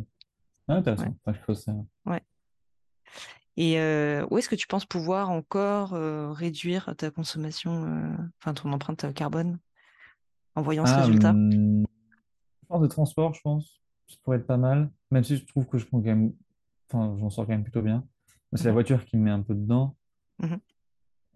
[0.68, 1.14] Ah, intéressant.
[1.26, 1.54] Ouais.
[1.54, 1.74] ça.
[2.07, 2.22] Ouais.
[3.56, 3.76] Et
[4.30, 5.90] où est-ce que tu penses pouvoir encore
[6.36, 9.58] réduire ta consommation, enfin ton empreinte carbone?
[10.56, 11.30] En voyant ce Ah, résultat?
[11.30, 11.84] hum,
[12.68, 13.82] transport de transport, je pense.
[14.08, 14.90] Ça pourrait être pas mal.
[15.10, 16.32] Même si je trouve que je prends quand même.
[16.90, 18.06] Enfin, j'en sors quand même plutôt bien.
[18.52, 19.96] Mais C'est la Mmh voiture qui me met un peu dedans.
[20.38, 20.60] Mmh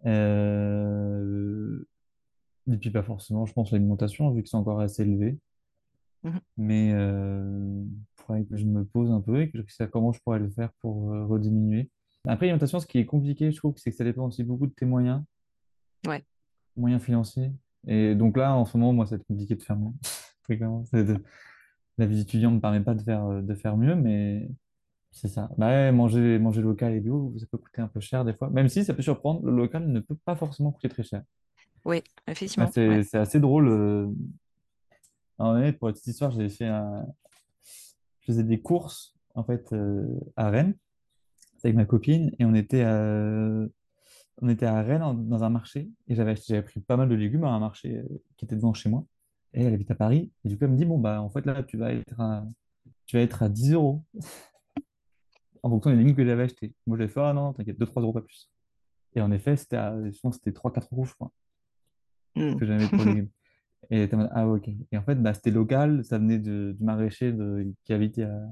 [0.07, 1.85] Euh,
[2.73, 5.39] Et puis pas forcément, je pense, l'alimentation, vu que c'est encore assez élevé.
[6.57, 7.85] Mais euh,
[8.17, 10.51] faudrait que je me pose un peu et que je à comment je pourrais le
[10.51, 11.89] faire pour euh, rediminuer.
[12.27, 14.73] Après, l'alimentation, ce qui est compliqué, je trouve, c'est que ça dépend aussi beaucoup de
[14.73, 15.23] tes moyens,
[16.07, 16.25] Ouais.
[16.77, 17.53] moyens financiers.
[17.87, 19.93] Et donc là, en ce moment, moi, c'est compliqué de faire mieux.
[20.93, 21.23] De-
[21.99, 24.49] La vie d'étudiant ne me permet pas de faire, euh, de faire mieux, mais
[25.11, 25.51] c'est ça.
[25.59, 28.49] Bah ouais, manger, manger local et bio, ça peut coûter un peu cher des fois.
[28.51, 31.23] Même si ça peut surprendre, le local ne peut pas forcément coûter très cher.
[31.85, 33.69] Oui, Ah, effectivement, c'est assez drôle.
[33.69, 34.09] euh,
[35.39, 37.07] En vrai, pour la petite histoire, j'avais fait un...
[38.21, 40.75] je faisais des courses en fait euh, à Rennes
[41.65, 43.67] avec ma copine et on était à,
[44.41, 47.15] on était à Rennes en- dans un marché et j'avais acheté- pris pas mal de
[47.15, 48.05] légumes à un marché euh,
[48.37, 49.05] qui était devant chez moi
[49.55, 51.45] et elle habite à Paris et du coup elle me dit bon bah en fait
[51.47, 52.47] là tu vas être à,
[53.07, 54.05] tu vas être à 10 euros
[55.63, 56.73] en fonction des légumes que j'avais achetés.
[56.87, 58.51] Moi j'ai fait ah non t'inquiète deux trois euros pas plus.
[59.15, 61.31] Et en effet c'était à, je pense que c'était trois quatre euros je crois
[62.37, 62.57] Mmh.
[62.57, 63.29] que j'avais pour les légumes.
[63.91, 64.69] Et était ah ok.
[64.93, 68.43] Et en fait, bah, c'était local, ça venait de, du maraîcher de, qui habitait à,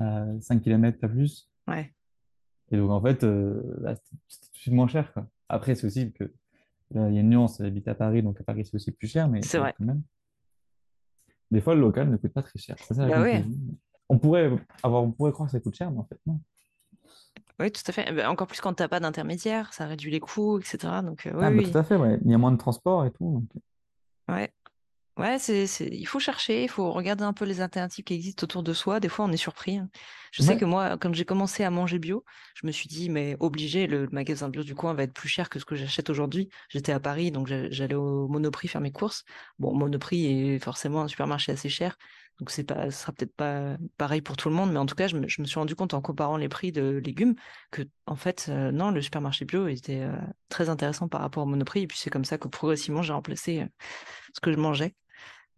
[0.00, 1.48] à 5 km, pas plus.
[1.68, 1.94] Ouais,
[2.70, 5.26] Et donc en fait, euh, bah, c'était c'était tout de suite moins cher, quoi.
[5.48, 6.24] Après, c'est aussi que
[6.92, 8.92] là, il y a une nuance, elle habite à Paris, donc à Paris, c'est aussi
[8.92, 9.74] plus cher, mais c'est vrai.
[9.78, 10.02] quand même.
[11.50, 12.76] Des fois, le local ne coûte pas très cher.
[12.78, 13.44] C'est ça Bah ouais.
[14.08, 14.50] On pourrait
[14.82, 16.40] avoir, on pourrait croire que ça coûte cher, mais en fait, non.
[17.58, 18.12] oui, tout à fait.
[18.12, 20.78] Bah, encore plus quand t'as pas d'intermédiaire, ça réduit les coûts, etc.
[21.04, 22.18] Donc euh, Ah, bah tout oui, à fait, ouais.
[22.24, 23.24] Il y a moins de transport et tout.
[23.48, 23.62] donc-
[24.36, 24.52] ouais.
[25.20, 28.62] Ouais, c'est, il faut chercher, il faut regarder un peu les alternatives qui existent autour
[28.62, 29.00] de soi.
[29.00, 29.76] Des fois, on est surpris.
[29.76, 29.90] hein.
[30.32, 33.36] Je sais que moi, quand j'ai commencé à manger bio, je me suis dit, mais
[33.38, 36.48] obligé, le magasin bio du coin va être plus cher que ce que j'achète aujourd'hui.
[36.70, 39.24] J'étais à Paris, donc j'a- j'allais au Monoprix faire mes courses.
[39.58, 41.98] Bon, Monoprix est forcément un supermarché assez cher,
[42.38, 44.94] donc c'est pas, ce sera peut-être pas pareil pour tout le monde, mais en tout
[44.94, 47.34] cas, je me, je me suis rendu compte en comparant les prix de légumes
[47.70, 50.16] que, en fait, euh, non, le supermarché bio était euh,
[50.48, 51.82] très intéressant par rapport au Monoprix.
[51.82, 53.66] Et puis c'est comme ça que progressivement, j'ai remplacé euh,
[54.34, 54.94] ce que je mangeais.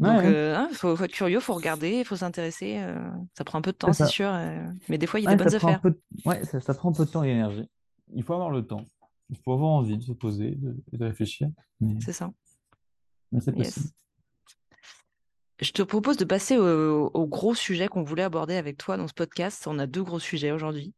[0.03, 2.79] Donc, ouais, euh, hein, faut, faut être curieux, faut regarder, il faut s'intéresser.
[2.79, 2.99] euh,
[3.37, 5.31] ça prend un peu de temps, c'est sûr, euh, mais des fois, il y a
[5.35, 5.81] des bonnes affaires.
[5.83, 5.99] de...
[6.25, 7.69] ouais, ça, ça prend un peu de temps et d'énergie.
[8.15, 8.85] Il faut avoir le temps.
[9.31, 11.49] Il faut avoir envie de se poser, de, de réfléchir.
[11.81, 12.31] Mais, C'est ça.
[13.31, 13.87] mais c'est possible.
[13.87, 13.93] Yes.
[15.61, 19.07] Je te propose de passer au, au gros sujet qu'on voulait aborder avec toi dans
[19.07, 19.67] ce podcast.
[19.69, 20.93] On a deux gros sujets aujourd'hui.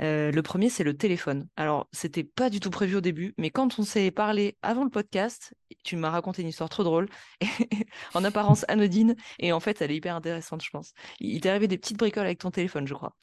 [0.00, 1.46] Euh, le premier, c'est le téléphone.
[1.56, 4.90] Alors, c'était pas du tout prévu au début, mais quand on s'est parlé avant le
[4.90, 5.54] podcast,
[5.84, 7.08] tu m'as raconté une histoire trop drôle,
[8.14, 10.92] en apparence anodine, et en fait, elle est hyper intéressante, je pense.
[11.20, 13.14] Il t'est arrivé des petites bricoles avec ton téléphone, je crois.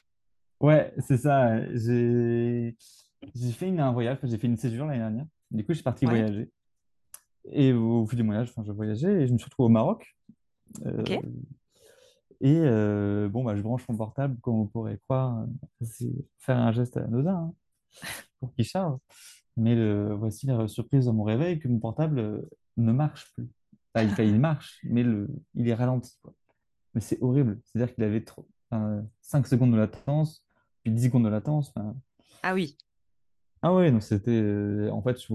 [0.60, 1.60] Ouais, c'est ça.
[1.74, 2.74] J'ai
[3.52, 5.26] fait une, un voyage, j'ai fait une césure l'année dernière.
[5.50, 6.50] Du coup, je suis parti Ouais, voyager.
[7.50, 10.16] Et au fil du voyage, enfin, je voyageais et je me suis retrouvé au Maroc.
[10.86, 11.02] Euh.
[12.42, 15.40] Et euh, bon, bah, je branche mon portable, comme on pourrait croire.
[15.42, 15.46] euh,
[15.82, 17.54] C'est faire un geste anodin hein,
[18.40, 18.98] pour qu'il charge.
[19.56, 22.42] Mais le, voici la surprise dans mon réveil que mon portable euh,
[22.76, 23.48] ne marche plus.
[23.94, 26.34] Enfin, il, il marche, mais le, il est ralenti, quoi.
[26.94, 27.60] Mais c'est horrible.
[27.64, 30.44] C'est-à-dire qu'il avait trop, enfin, 5 secondes de latence,
[30.82, 31.72] puis 10 secondes de latence.
[31.76, 31.94] enfin,
[32.42, 32.76] Ah oui,
[33.62, 34.30] Ah ouais, donc c'était.
[34.32, 35.26] euh, en fait, je,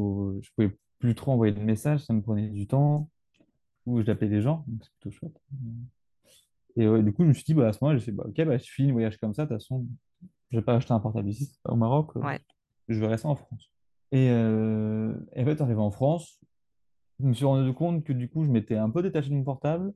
[0.41, 3.09] je pouvais plus trop envoyer de messages, ça me prenait du temps,
[3.85, 5.39] ou j'appelais des gens, donc c'est plutôt chouette.
[6.77, 8.25] Et ouais, du coup, je me suis dit, bah, à ce moment-là, j'ai fait, bah,
[8.27, 9.85] ok, bah, je finis le voyage comme ça, de toute façon,
[10.51, 12.39] je vais pas acheter un portable ici, au Maroc, euh, ouais.
[12.87, 13.71] je verrai ça en France.
[14.11, 16.39] Et, euh, et en fait, arrivé en France,
[17.19, 19.43] je me suis rendu compte que du coup, je m'étais un peu détaché de mon
[19.43, 19.91] portable,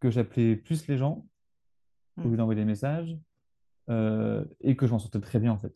[0.00, 1.24] que j'appelais plus les gens
[2.18, 2.30] au Hmm.
[2.32, 3.16] lieu d'envoyer des messages,
[3.88, 5.72] euh, et que je m'en sortais très bien en fait.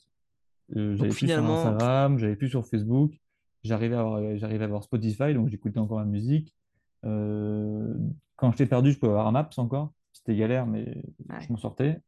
[0.77, 3.19] Euh, Donc j'avais plus sur finalement, Instagram, j'avais plus sur Facebook,
[3.63, 6.55] j'arrivais à avoir, j'arrivais à avoir Spotify, donc j'écoutais encore la musique.
[7.05, 7.95] Euh,
[8.37, 9.93] quand j'étais perdu, je pouvais avoir Maps encore.
[10.15, 11.03] C'était galère, mais
[11.41, 12.01] je m'en sortais.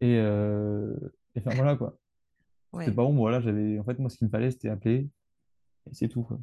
[0.00, 0.94] Et, euh,
[1.34, 1.96] et enfin voilà quoi.
[2.72, 3.78] C'était ouais, pas bon, voilà, j'avais.
[3.78, 5.06] En fait, moi, ce qu'il me fallait, c'était appeler,
[5.90, 6.38] et c'est tout quoi.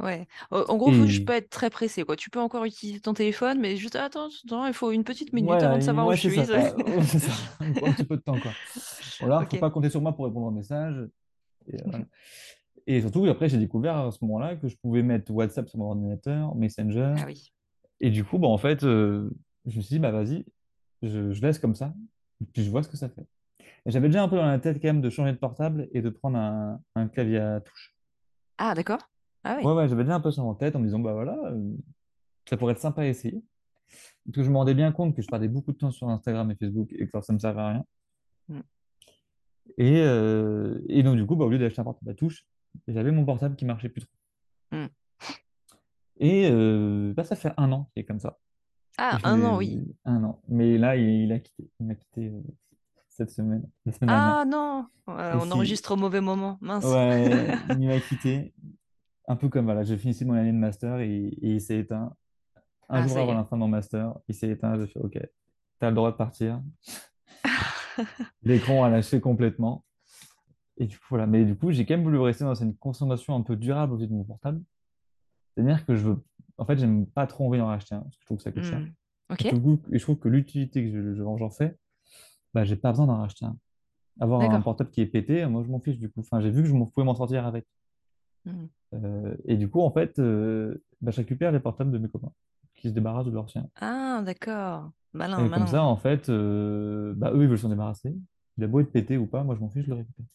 [0.00, 0.26] ouais.
[0.50, 2.16] En gros, faut juste Et pas être très pressé, quoi.
[2.16, 5.52] Tu peux encore utiliser ton téléphone, mais juste attends, attends, il faut une petite minute
[5.52, 6.36] avant de savoir où je suis.
[6.36, 6.44] ça.
[6.46, 6.76] Ça.
[7.74, 8.52] Faut un petit peu de temps quoi.
[9.20, 9.60] Voilà, faut Ok.
[9.60, 10.58] pas compter sur moi pour répondre.
[10.58, 12.04] Et, euh, voilà.
[12.88, 15.90] Et surtout, après, j'ai découvert à ce moment-là que je pouvais mettre WhatsApp sur mon
[15.90, 17.14] ordinateur, Messenger.
[17.16, 17.52] Ah oui.
[18.00, 19.30] Et du coup, bah, en fait, euh,
[19.66, 20.44] je me suis dit, bah vas-y,
[21.02, 21.94] je, je laisse comme ça,
[22.52, 23.26] puis je vois ce que ça fait.
[23.86, 26.08] J'avais déjà un peu dans la tête quand même de changer de portable et de
[26.10, 27.96] prendre un, un clavier à touche.
[28.58, 29.00] Ah d'accord.
[29.44, 29.72] Ah Ouais, oui.
[29.72, 31.76] ouais, j'avais déjà un peu ça en tête en me disant, bah voilà, euh,
[32.48, 33.42] ça pourrait être sympa à essayer.
[34.24, 36.50] Parce que je me rendais bien compte que je perdais beaucoup de temps sur Instagram
[36.52, 37.84] et Facebook et que ça ne me servait à rien.
[39.78, 42.46] Et, euh, et donc, du coup, bah, au lieu d'acheter un portable à touche,
[42.88, 44.12] j'avais mon portable qui marchait plus trop.
[44.70, 44.86] Hmm.
[46.18, 48.38] Et euh, bah, ça fait un an qu'il est comme ça.
[48.98, 49.80] Ah, Je un an, oui.
[50.04, 50.40] Un an.
[50.48, 51.70] Mais là, il, il a quitté.
[51.80, 52.40] Il m'a quitté euh,
[53.08, 54.36] cette semaine, la semaine dernière.
[54.38, 56.84] Ah non, Euh, on si, enregistre au mauvais moment, mince.
[56.84, 58.54] ouais, il m'a quitté.
[59.28, 62.14] Un peu comme, voilà, j'ai fini mon année de master et, et il s'est éteint.
[62.88, 64.78] Un Ah, jour avant la fin de mon master, il s'est éteint.
[64.78, 65.18] J'ai fait, OK,
[65.78, 66.60] t'as le droit de partir.
[68.42, 69.84] L'écran a lâché complètement.
[70.78, 71.26] Et du coup, voilà.
[71.26, 74.08] Mais du coup, j'ai quand même voulu rester dans une consommation un peu durable au-dessus
[74.08, 74.60] de mon portable.
[75.54, 76.24] C'est-à-dire que je veux.
[76.58, 78.52] En fait, j'aime pas trop envie d'en racheter un, parce que je trouve que ça
[78.52, 78.80] coûte cher.
[78.80, 79.76] Hmm.
[79.92, 81.76] Et, je trouve que l'utilité que je- je- j'en fais,
[82.52, 83.56] bah, j'ai pas besoin d'en racheter un.
[84.20, 86.20] Avoir un portable qui est pété, moi, je m'en fiche du coup.
[86.20, 87.64] Enfin, j'ai vu que je pouvais m'en sortir avec.
[88.44, 88.66] Hmm.
[88.94, 92.32] Euh, et du coup, en fait, euh, bah, je récupère les portables de mes copains
[92.74, 93.68] qui se débarrassent de leurs siens.
[93.80, 94.90] Ah, d'accord.
[95.14, 98.14] Malin, Et comme ça, en fait, euh, bah, eux, ils veulent s'en débarrasser.
[98.58, 100.26] Il a beau être pété ou pas, moi, je m'en fiche, je le récupère.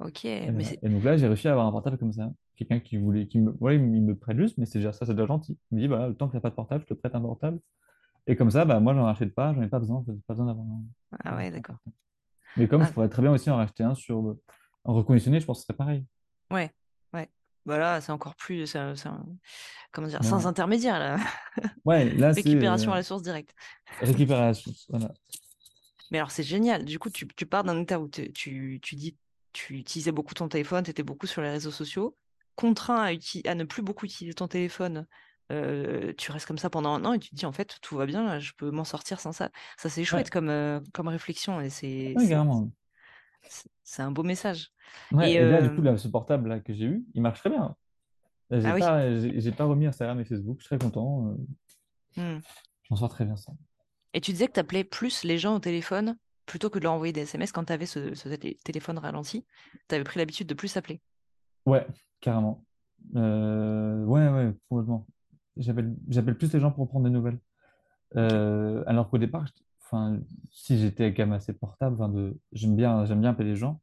[0.00, 0.78] Ok, mais.
[0.82, 2.30] Et donc là, j'ai réussi à avoir un portable comme ça.
[2.60, 5.14] Quelqu'un qui voulait, qui me, ouais, il me prête juste, mais c'est déjà ça, c'est
[5.14, 5.58] déjà gentil.
[5.72, 7.22] Il me dit, bah, le temps que t'as pas de portable, je te prête un
[7.22, 7.60] portable.
[8.26, 10.46] Et comme ça, bah, moi, j'en rachète pas, j'en ai pas besoin, j'ai pas besoin
[10.46, 10.82] d'avoir un,
[11.24, 11.76] Ah ouais, d'accord.
[12.56, 14.36] Mais comme je Ah, pourrais très bien aussi en racheter un sur
[14.84, 16.04] en reconditionné, je pense que ce serait pareil.
[16.50, 16.70] ouais,
[17.12, 17.28] ouais.
[17.66, 18.66] Voilà, c'est encore plus...
[18.66, 19.26] c'est un- c'est un-
[19.92, 20.24] Comment dire?
[20.24, 21.18] Sans intermédiaire, là.
[21.84, 23.54] Ouais, là, c'est Récupération euh, à la source directe.
[24.00, 24.72] récupération.
[24.88, 25.14] Voilà.
[26.10, 26.84] Mais alors, c'est génial.
[26.84, 28.32] Du coup, tu, tu pars d'un état où tu,
[28.82, 29.16] tu dis
[29.52, 32.16] tu utilisais beaucoup ton téléphone, tu étais beaucoup sur les réseaux sociaux,
[32.60, 35.06] contraint à, ne plus beaucoup utiliser ton téléphone.
[35.50, 37.96] euh, tu restes comme ça pendant un an et tu te dis en fait tout
[37.96, 39.50] va bien, je peux m'en sortir sans ça.
[39.78, 42.14] Ça c'est chouette Ouais, comme, euh, comme réflexion et c'est
[43.82, 44.70] c'est un beau message.
[45.12, 47.40] Et Ouais, et là, du coup, euh, là, ce portable-là que j'ai eu, il marche
[47.40, 47.74] très bien.
[48.50, 51.36] J'ai ah oui, pas, j'ai pas remis Instagram et Facebook, je suis très content.
[52.16, 52.38] hmm.
[52.88, 53.52] j'en sors très bien ça.
[54.12, 56.92] Et tu disais que tu appelais plus les gens au téléphone plutôt que de leur
[56.92, 59.46] envoyer des SMS quand tu avais ce, ce télé- téléphone ralenti.
[59.88, 61.00] Tu avais pris l'habitude de plus appeler.
[61.66, 61.86] Ouais,
[62.20, 62.64] carrément.
[63.16, 65.06] Euh, ouais, ouais, complètement.
[65.56, 67.38] J'appelle, j'appelle plus les gens pour prendre des nouvelles.
[68.16, 70.18] Euh, alors qu'au départ, je- enfin,
[70.50, 73.80] si j'étais quand même assez portable, enfin, de, j'aime bien, j'aime bien appeler les gens,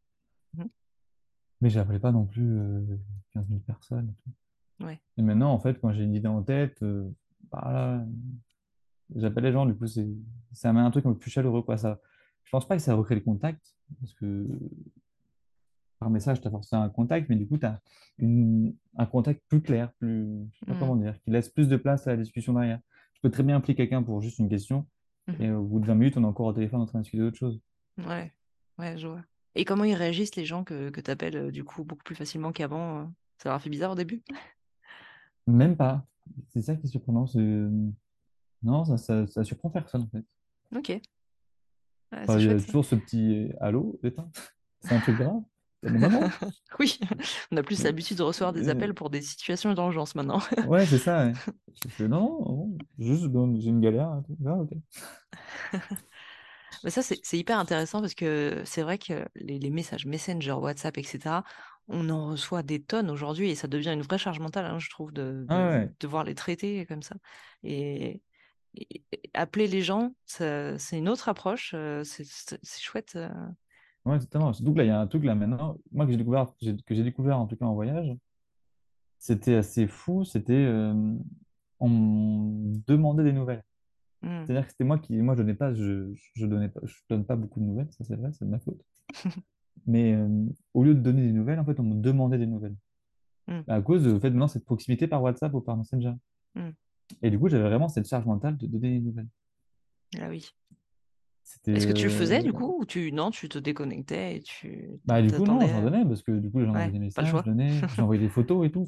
[0.56, 0.68] Mhm.
[1.62, 2.82] mais j'appelais pas non plus euh,
[3.34, 4.10] 15 000 personnes.
[4.10, 4.86] et tout.
[4.86, 5.00] Ouais.
[5.18, 7.10] Et maintenant, en fait, quand j'ai une idée en tête, euh,
[7.52, 8.04] bah
[9.16, 10.08] j'appelle les gens, du coup, c'est,
[10.52, 11.78] ça met un truc un peu plus chaleureux, quoi.
[11.78, 12.00] Ça,
[12.44, 14.48] je pense pas que ça recrée le contact, parce que
[16.00, 17.80] par message, tu as forcément un contact, mais du coup, tu as
[18.22, 22.08] un contact plus clair, plus, je sais pas comment dire, qui laisse plus de place
[22.08, 22.80] à la discussion derrière.
[23.14, 24.86] Je peux très bien appeler quelqu'un pour juste une question,
[25.28, 25.42] Mhm.
[25.42, 27.24] et au bout de 20 minutes, on est encore au téléphone en train de discuter
[27.24, 27.60] d'autre chose.
[27.98, 28.32] Ouais,
[28.78, 29.24] ouais, je vois.
[29.56, 32.52] Et comment ils réagissent les gens que, que tu appelles du coup beaucoup plus facilement
[32.52, 33.06] qu'avant euh?
[33.40, 34.24] Ça leur a fait bizarre au début?
[35.48, 36.06] Même pas.
[36.50, 37.26] C'est ça qui est surprenant.
[37.28, 37.68] c'est-
[38.64, 40.26] Non, ça, ça, ça surprend personne, en fait.
[40.76, 41.00] Ok, Ouais,
[42.24, 44.30] Enfin, c'est il y a toujours ce petit allô, éteins.
[44.80, 45.42] C'est un truc grave.
[46.80, 47.00] Oui,
[47.52, 50.40] on a plus l'habitude de recevoir des Euh, appels pour des situations d'urgence maintenant.
[50.68, 51.26] ouais, c'est ça.
[51.26, 51.34] ouais.
[51.84, 53.26] Je fais, non, non, juste
[53.60, 54.22] j'ai une galère.
[54.46, 54.58] Ah.
[56.84, 60.98] Mais ça, c'est hyper intéressant parce que c'est vrai que les, les messages Messenger, WhatsApp,
[60.98, 61.44] etc.,
[61.88, 64.90] on en reçoit des tonnes aujourd'hui et ça devient une vraie charge mentale, hein, je
[64.90, 67.16] trouve, de, Ah, ouais, devoir les traiter comme ça.
[67.63, 68.22] Et,
[69.34, 72.26] appeler les gens, c'est une autre approche, euh, c'est
[72.80, 73.18] chouette.
[74.10, 74.20] Ouais.
[74.20, 76.96] Surtout que là, il y a un truc là maintenant, moi que j'ai découvert, que
[76.96, 78.15] j'ai découvert en tout cas en voyage,
[79.20, 80.24] c'était assez fou.
[80.24, 81.13] C'était, euh,
[81.80, 83.63] on me demandait des nouvelles.
[84.22, 84.43] Hmm.
[84.46, 87.26] C'est-à-dire que c'était moi qui, moi je donnais pas, je, je donnais pas, je donne
[87.26, 88.84] pas beaucoup de nouvelles, ça c'est vrai, c'est de ma faute.
[89.86, 92.76] Mais euh, au lieu de donner des nouvelles, en fait, on me demandait des nouvelles.
[93.48, 93.62] Hmm.
[93.67, 96.13] À cause du fait maintenant cette proximité par WhatsApp ou par Messenger.
[96.56, 96.72] Hmm.
[97.22, 99.30] Et du coup, j'avais vraiment cette charge mentale de donner des nouvelles.
[100.20, 100.50] Ah oui.
[101.68, 104.90] Est-ce que tu le faisais du coup ou tu non, tu te déconnectais et tu
[105.06, 107.34] bah du coup non, j'en donnais parce que du coup, j'en envoyais Ouais, des messages,
[107.96, 108.88] j'envoyais des photos et tout.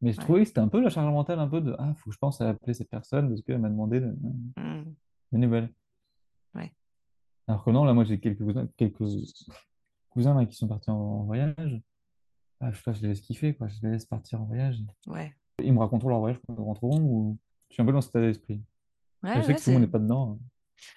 [0.00, 0.24] Mais je Ouais.
[0.24, 2.18] trouvais que c'était un peu la charge mentale, un peu de ah, faut que je
[2.18, 4.16] pense à appeler cette personne parce qu'elle m'a demandé de-
[4.56, 4.84] Hmm.
[5.32, 5.72] des nouvelles.
[6.54, 6.72] Ouais.
[7.48, 9.02] Alors que non, là, moi, j'ai quelques cousins, quelques
[10.10, 11.80] cousins là, qui sont partis en, en voyage.
[12.60, 13.68] Ah, je sais je les laisse kiffer, quoi.
[13.68, 14.78] Je les laisse partir en voyage.
[15.06, 15.34] Ouais.
[15.62, 18.10] Ils me raconteront leur voyage quand ils rentreront ou je suis un peu dans cet
[18.10, 18.62] état d'esprit.
[19.22, 20.32] Je sais que tout le monde n'est pas dedans.
[20.32, 20.38] hein.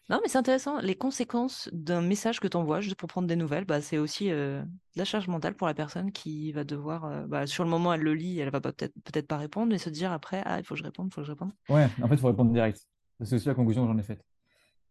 [0.10, 0.80] Non, mais c'est intéressant.
[0.80, 4.32] Les conséquences d'un message que tu envoies juste pour prendre des nouvelles, bah, c'est aussi
[4.32, 7.70] euh, de la charge mentale pour la personne qui va devoir, euh, bah, sur le
[7.70, 10.60] moment, elle le lit, elle va peut-être peut-être pas répondre, mais se dire après, ah,
[10.60, 11.52] il faut que je réponde, il faut que je réponde.
[11.70, 12.80] Ouais, en fait, il faut répondre direct.
[13.22, 14.24] C'est aussi la conclusion que j'en ai faite.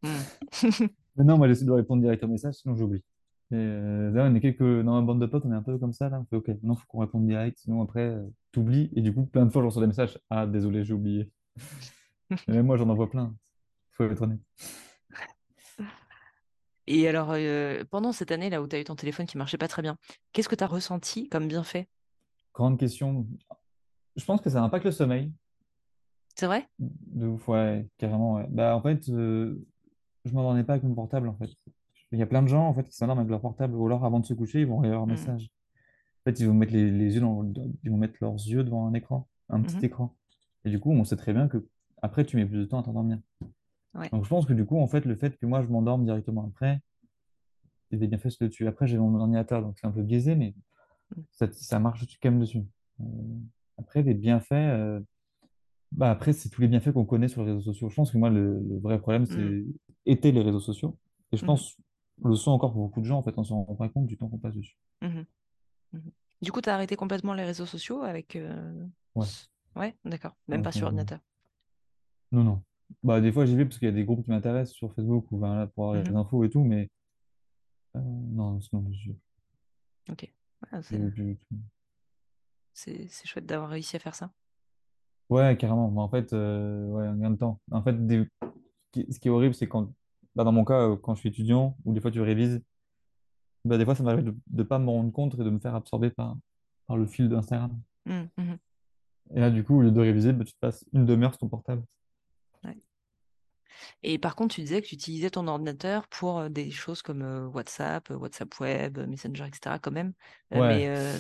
[0.03, 0.87] Hmm.
[1.17, 3.03] Mais non, moi, j'essaie de répondre direct au message, sinon j'oublie.
[3.51, 4.63] Et euh, là, on est quelques...
[4.63, 6.19] dans ma bande de potes, on est un peu comme ça, là.
[6.21, 8.91] On fait, OK, non, faut qu'on réponde direct, sinon après, euh, t'oublies.
[8.97, 10.19] Et du coup, plein de fois, je reçois des messages.
[10.31, 11.31] Ah, désolé, j'ai oublié.
[12.49, 13.35] Et même moi, j'en envoie plein.
[13.93, 14.41] Faut être honnête.
[16.87, 17.35] Et alors,
[17.91, 19.97] pendant cette année là où tu as eu ton téléphone qui marchait pas très bien,
[20.33, 21.89] qu'est-ce que tu as ressenti comme bienfait?
[22.55, 23.27] Grande question.
[24.17, 25.33] Je pense que ça impacte le sommeil.
[26.35, 26.69] C'est vrai?
[26.79, 28.47] De ouf, ouais, carrément, ouais.
[28.51, 29.65] Bah, en fait, euh,
[30.25, 31.51] je m'endormais pas avec mon portable, en fait.
[32.11, 34.05] Il y a plein de gens, en fait, qui s'endorment avec leur portable, ou alors
[34.05, 35.11] avant de se coucher, ils vont regarder leur Mmh.
[35.11, 35.51] message.
[36.21, 37.45] En fait, ils vont mettre les, les yeux dans,
[37.85, 40.17] ils vont mettre leurs yeux devant un écran, un petit Mmh écran.
[40.65, 41.67] Et du coup, on sait très bien que
[42.03, 43.19] après, tu mets plus de temps à t'endormir.
[43.95, 44.09] Ouais.
[44.11, 46.47] Donc, je pense que du coup, en fait, le fait que moi, je m'endorme directement
[46.47, 46.81] après,
[47.91, 48.67] y a des bienfaits dessus.
[48.67, 50.55] Après, j'ai mon ordinateur, donc c'est un peu biaisé, mais
[51.15, 51.21] Mmh.
[51.33, 52.65] ça, ça marche quand même dessus.
[53.01, 53.05] Euh,
[53.77, 55.01] après, les bienfaits, euh,
[55.93, 57.91] bah après, c'est tous les bienfaits qu'on connaît sur les réseaux sociaux.
[57.91, 59.27] Je pense que moi, le, le vrai problème, Mmh.
[59.27, 59.65] c'est
[60.07, 60.97] étaient les réseaux sociaux.
[61.33, 61.77] Et je Mmh pense
[62.25, 64.17] le sont encore pour beaucoup de gens, en fait, on s'en rend pas compte du
[64.17, 64.77] temps qu'on passe dessus.
[65.03, 65.25] Mmh
[65.93, 65.99] Mmh
[66.41, 68.37] Du coup, tu as arrêté complètement les réseaux sociaux avec.
[68.37, 68.87] euh,
[69.77, 69.95] Ouais.
[70.05, 70.35] d'accord.
[70.49, 71.19] Même Ouais, pas sur ordinateur.
[72.31, 72.63] Non, non.
[73.03, 75.27] Bah, des fois, j'y vais parce qu'il y a des groupes qui m'intéressent sur Facebook
[75.33, 76.91] ou ben, là, pour avoir Mmh les infos et tout, mais
[77.97, 79.13] euh, non, sinon, je-
[80.11, 80.33] Ok.
[80.73, 81.57] Ouais, c'est je- je- je-
[82.75, 84.31] c'est- c'est chouette d'avoir réussi à faire ça.
[85.31, 85.91] Ouais, carrément.
[85.91, 87.61] Mais en fait, euh, ouais, un gain de temps.
[87.71, 88.29] En fait, des-
[88.93, 89.93] qui- ce qui est horrible, c'est quand,
[90.35, 92.63] bah, dans mon cas, euh, quand je suis étudiant ou des fois tu révises,
[93.65, 95.75] bah, des fois, ça m'arrive de ne pas me rendre compte et de me faire
[95.75, 96.37] absorber par,
[96.87, 97.81] par le fil d'Instagram.
[98.07, 98.55] Mmh, mmh.
[99.35, 101.39] Et là, du coup, au lieu de réviser, bah, tu te passes une demi-heure sur
[101.39, 101.83] ton portable.
[104.03, 108.11] Et par contre, tu disais que tu utilisais ton ordinateur pour des choses comme WhatsApp,
[108.11, 109.79] WhatsApp Web, Messenger, etc.
[109.81, 110.13] quand même.
[110.51, 111.19] Mais Ouais,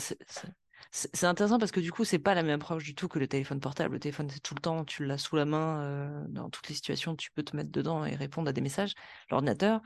[0.91, 3.27] c'est intéressant parce que du coup, c'est pas la même approche du tout que le
[3.27, 3.95] téléphone portable.
[3.95, 7.17] Le téléphone, c'est tout le temps, tu l'as sous la main, dans toutes les situations,
[7.17, 8.95] tu peux te mettre dedans et répondre à des messages.
[9.31, 9.81] L'ordinateur,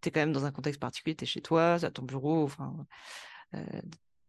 [0.00, 2.44] tu es quand même dans un contexte particulier, tu es chez toi, à ton bureau,
[2.44, 2.86] enfin,
[3.54, 3.64] euh,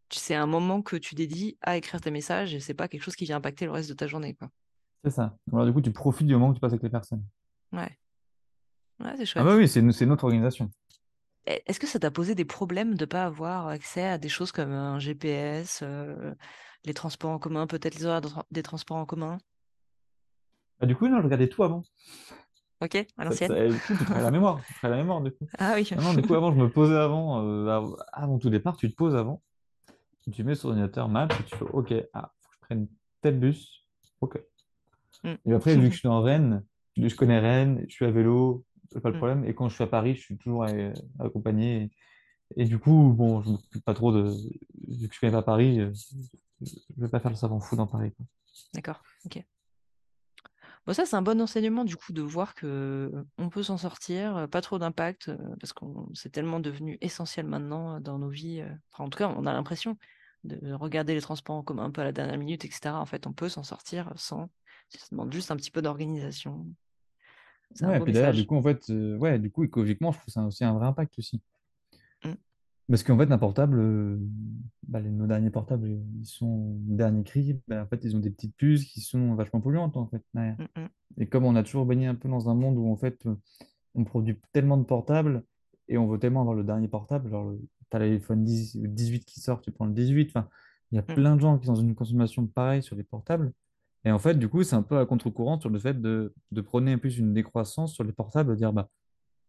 [0.10, 3.16] c'est un moment que tu dédies à écrire tes messages et c'est pas quelque chose
[3.16, 4.36] qui vient impacter le reste de ta journée,
[5.04, 5.38] c'est ça.
[5.52, 7.24] Alors, du coup, tu profites du moment que tu passes avec les personnes.
[7.76, 7.98] Ouais,
[9.00, 9.58] ouais, c'est Ah bah chouette.
[9.58, 10.70] oui, c'est c'est notre organisation.
[11.46, 14.52] Est-ce que ça t'a posé des problèmes de ne pas avoir accès à des choses
[14.52, 16.34] comme un GPS, euh,
[16.86, 19.38] les transports en commun, peut-être les horaires de tra- des transports en commun?
[20.80, 21.84] Bah, du coup, non, je regardais tout avant.
[22.82, 23.70] Ok, à Ça, ça- l'ancienne.
[23.74, 24.62] du coup, tu travailles la mémoire.
[24.68, 25.48] Tu la mémoire, du coup.
[25.58, 25.88] Ah oui.
[25.96, 27.44] Non, non, du coup, avant, je me posais avant.
[27.46, 29.42] euh, av- avant tout départ, tu te poses avant.
[30.34, 32.88] Tu mets sur l'ordinateur Maps et tu fais OK, ah, faut que je prenne
[33.22, 33.86] tel bus.
[34.22, 34.40] OK.
[35.24, 35.34] Mm.
[35.46, 36.66] Et après, vu que je suis en Rennes,
[36.98, 38.66] je connais Rennes, je suis à vélo,
[39.02, 39.18] pas le Mm.
[39.18, 39.46] problème.
[39.46, 40.66] Et quand je suis à Paris, je suis toujours
[41.20, 41.92] accompagné.
[42.56, 44.32] Et, et du coup, bon, je m'occupe pas trop de.
[44.88, 45.92] Vu que je connais pas Paris, euh,
[46.62, 46.68] je
[46.98, 48.14] vais pas faire le savant fou dans Paris.
[48.74, 49.44] D'accord, ok.
[50.86, 52.68] Bon, ça, c'est un bon enseignement, du coup, de voir que
[53.12, 57.48] euh, on peut s'en sortir, euh, pas trop d'impact, parce qu'on c'est tellement devenu essentiel
[57.48, 58.64] maintenant dans nos vies.
[58.92, 59.98] Enfin, en tout cas, on a l'impression
[60.44, 62.92] de regarder les transports en commun un peu à la dernière minute, etc.
[62.92, 64.50] En fait, on peut s'en sortir sans.
[64.90, 66.68] Ça demande juste un petit peu d'organisation.
[67.76, 68.46] C'est un Ouais, beau puis d'ailleurs, du message.
[68.46, 70.88] coup, en fait, euh, ouais, du coup, écologiquement, je trouve ça a aussi un vrai
[70.88, 71.42] impact aussi.
[72.26, 72.36] Mm,
[72.88, 74.18] Parce qu'en fait, un portable, euh,
[74.88, 78.30] bah, les- nos derniers portables, ils sont dernier cri, bah, en fait, ils ont des
[78.30, 80.60] petites puces qui sont vachement polluantes, en fait, derrière.
[80.60, 82.98] mm, mm, Et comme on a toujours baigné un peu dans un monde où, en
[82.98, 83.36] fait, euh,
[83.96, 85.44] on produit tellement de portables
[85.90, 87.62] et on veut tellement avoir le dernier portable, genre, le-
[87.92, 90.50] t'as l'iPhone 10 le 18 qui sort, tu prends le 18, enfin,
[90.92, 93.04] il y a mm, plein de gens qui sont dans une consommation pareille sur les
[93.04, 93.54] portables.
[94.06, 96.62] Et en fait, du coup, c'est un peu à contre-courant sur le fait de, de
[96.62, 98.90] prôner un peu une décroissance sur les portables, de dire, bah,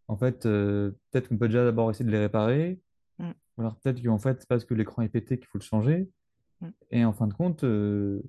[0.09, 2.81] en fait, euh, peut-être qu'on peut déjà d'abord essayer de les réparer,
[3.19, 5.65] mm, ou alors peut-être qu'en fait, c'est parce que l'écran est pété qu'il faut le
[5.65, 6.11] changer.
[6.61, 8.23] mm, Et en fin de compte, euh,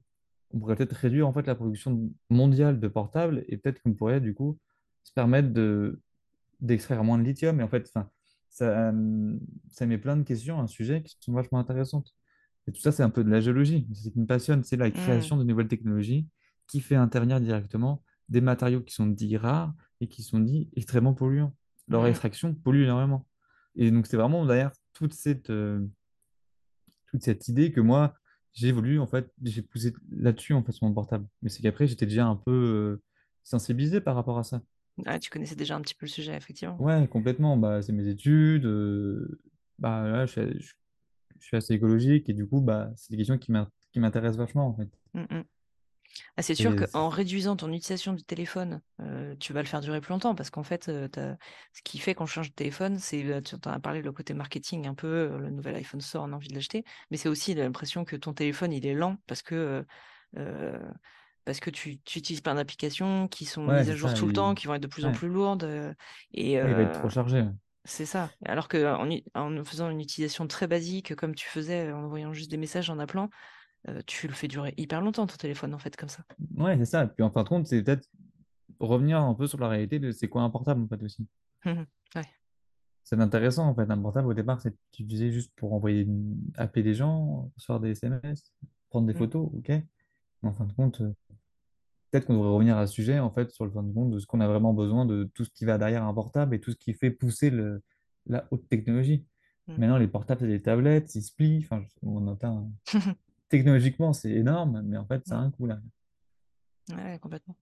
[0.52, 4.22] on pourrait peut-être réduire en fait la production mondiale de portables et peut-être qu'on pourrait
[4.22, 4.60] du coup
[5.04, 6.02] se permettre de
[6.62, 7.60] d'extraire moins de lithium.
[7.62, 8.10] Et en fait, ça,
[8.64, 9.38] euh,
[9.72, 12.16] ça met plein de questions, un sujet qui sont vachement intéressantes.
[12.68, 13.88] Et tout ça, c'est un peu de la géologie.
[13.94, 16.28] C'est ce qui me passionne, c'est la mm, création de nouvelles technologies
[16.68, 21.14] qui fait intervenir directement des matériaux qui sont dits rares et qui sont dits extrêmement
[21.14, 21.56] polluants.
[21.88, 22.08] Leur mm.
[22.08, 23.26] extraction pollue énormément.
[23.76, 25.86] Et donc, c'est vraiment derrière toute cette, euh,
[27.08, 28.16] toute cette idée que moi,
[28.54, 31.28] j'ai voulu, en fait, j'ai poussé là-dessus, en fait, sur mon portable.
[31.42, 33.02] Mais c'est qu'après, j'étais déjà un peu euh,
[33.44, 34.62] sensibilisé par rapport à ça.
[35.06, 36.82] Ah, tu connaissais déjà un petit peu le sujet, effectivement.
[36.82, 37.56] Ouais, complètement.
[37.56, 38.66] Bah, c'est mes études.
[38.66, 39.40] euh,
[39.78, 40.42] bah, là, je,
[41.40, 44.38] je suis assez écologique et du coup, bah, c'est des questions qui m'in- qui m'intéressent
[44.38, 44.90] vachement, en fait.
[45.14, 45.44] Mm, mm.
[46.38, 50.02] Ah, c'est sûr qu'en réduisant ton utilisation du téléphone, euh, tu vas le faire durer
[50.02, 51.08] plus longtemps parce qu'en fait, euh,
[51.74, 54.34] ce qui fait qu'on change de téléphone, c'est, euh, tu en as parlé, le côté
[54.34, 57.54] marketing un peu, le nouvel iPhone sort, on a envie de l'acheter, mais c'est aussi
[57.54, 59.86] l'impression que ton téléphone, il est lent parce que,
[60.38, 60.80] euh,
[61.46, 64.16] parce que tu, tu utilises plein d'applications qui sont ouais, mises à jour ça.
[64.18, 65.64] tout le temps, qui vont être de plus en plus lourdes.
[66.34, 67.44] et Ouais, il va être trop chargé.
[67.88, 68.30] C'est ça.
[68.46, 72.58] Alors qu'en en faisant une utilisation très basique, comme tu faisais en envoyant juste des
[72.58, 73.30] messages, en appelant,
[73.88, 76.24] euh, tu le fais durer hyper longtemps, ton téléphone, en fait, comme ça.
[76.58, 77.06] Ouais, c'est ça.
[77.06, 78.08] Et puis en fin de compte, c'est peut-être
[78.80, 81.26] revenir un peu sur la réalité de c'est quoi un portable, en fait, aussi.
[81.66, 82.26] Ouais.
[83.04, 83.90] c'est intéressant en fait.
[83.90, 86.08] Un portable au départ, c'est tu disais juste pour envoyer,
[86.56, 88.54] appeler des gens, recevoir des SMS,
[88.90, 89.70] prendre des Mm, photos, ok.
[89.70, 91.02] Mais en fin de compte,
[92.12, 94.20] peut-être qu'on devrait revenir à ce sujet en fait sur le fin de compte de
[94.20, 96.72] ce qu'on a vraiment besoin de tout ce qui va derrière un portable et tout
[96.72, 97.82] ce qui fait pousser le,
[98.28, 99.26] la haute technologie.
[99.68, 99.74] mm.
[99.78, 101.60] Maintenant, les portables, c'est des tablettes, ils se plient.
[101.64, 102.72] Enfin, on entend,
[103.50, 105.44] technologiquement, c'est énorme, mais en fait, ça a Mm.
[105.44, 105.80] un coût là.
[106.90, 107.56] Ouais, complètement.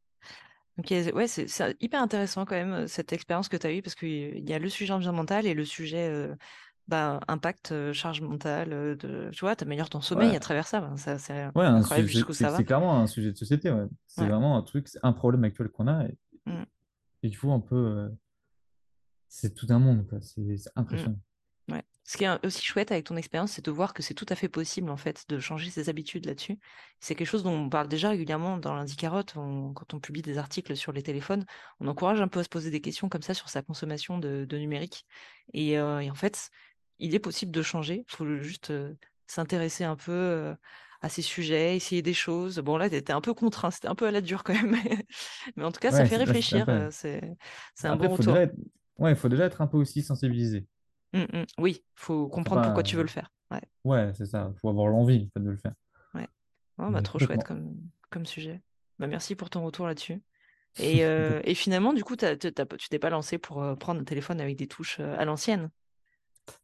[0.78, 3.82] Ok, ouais, c'est c'est hyper intéressant quand même euh, cette expérience que tu as eue
[3.82, 6.36] parce qu'il y a le sujet environnemental et le sujet euh,
[6.88, 10.82] bah, impact, charge mentale, de, tu vois, t'améliores ton sommeil Ouais, à travers ça.
[10.82, 13.72] ben, ça c'est ouais, incroyable jusqu'où c'est clairement un sujet de société.
[13.72, 13.86] ouais.
[14.08, 16.18] C'est vraiment un truc, un problème actuel qu'on a et,
[16.48, 16.66] Mm,
[17.24, 17.76] et qu'il faut un peu.
[17.76, 18.10] euh,
[19.28, 20.20] c'est tout un monde, quoi.
[20.22, 21.20] C'est c'est mm, impressionnant.
[21.72, 21.84] ouais.
[22.04, 24.36] Ce qui est aussi chouette avec ton expérience, c'est de voir que c'est tout à
[24.36, 26.60] fait possible en fait de changer ses habitudes là-dessus.
[27.00, 30.22] C'est quelque chose dont on parle déjà régulièrement dans lundi carotte, on- quand on publie
[30.22, 31.46] des articles sur les téléphones,
[31.80, 34.46] on encourage un peu à se poser des questions comme ça sur sa consommation de,
[34.46, 35.06] de numérique.
[35.54, 36.50] Et, euh, et en fait,
[37.00, 38.06] il est possible de changer.
[38.10, 38.94] Il faut juste euh,
[39.28, 40.56] s'intéresser un peu euh,
[41.02, 42.60] à ces sujets, essayer des choses.
[42.60, 44.76] Bon là, t'étais un peu contraint, c'était un peu à la dure quand même,
[45.56, 46.66] mais en tout cas, ça fait réfléchir.
[46.70, 47.22] euh, c'est
[47.88, 48.36] un après, bon retour.
[48.42, 48.56] être,
[49.00, 50.68] ouais, faut déjà être un peu aussi sensibilisé.
[51.14, 51.46] Mm, mm.
[51.60, 53.32] Oui, faut Faut comprendre pourquoi tu veux le faire.
[53.52, 54.54] Ouais, ouais, c'est ça.
[54.62, 55.74] Faut avoir l'envie, de le faire.
[56.14, 56.28] ouais.
[56.78, 57.76] Oh, bah, trop chouette comme,
[58.10, 58.62] comme sujet.
[59.00, 60.22] Bah, merci pour ton retour là-dessus.
[60.80, 64.06] Et, euh, et finalement, du coup, t'as- t'as- tu t'es pas lancé pour prendre un
[64.06, 65.72] téléphone avec des touches à l'ancienne?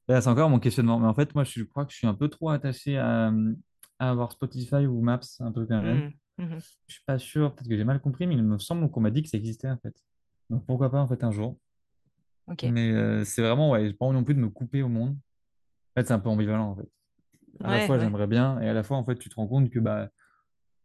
[0.07, 0.99] C'est encore mon questionnement.
[0.99, 3.31] Mais en fait, moi, je crois que je suis un peu trop attaché à,
[3.99, 6.11] à avoir Spotify ou Maps, un peu quand même.
[6.37, 6.59] Mm, mhm.
[6.87, 9.11] Je suis pas sûr, peut-être que j'ai mal compris, mais il me semble qu'on m'a
[9.11, 9.95] dit que ça existait, en fait.
[10.49, 11.57] Donc, pourquoi pas, en fait, un jour.
[12.47, 12.63] Ok.
[12.63, 15.11] Mais euh, c'est vraiment, ouais, j'ai pas envie non plus de me couper au monde.
[15.11, 16.89] En fait, c'est un peu ambivalent, en fait.
[17.63, 19.47] À la fois, ouais, j'aimerais bien, et à la fois, en fait, tu te rends
[19.47, 20.09] compte que, bah,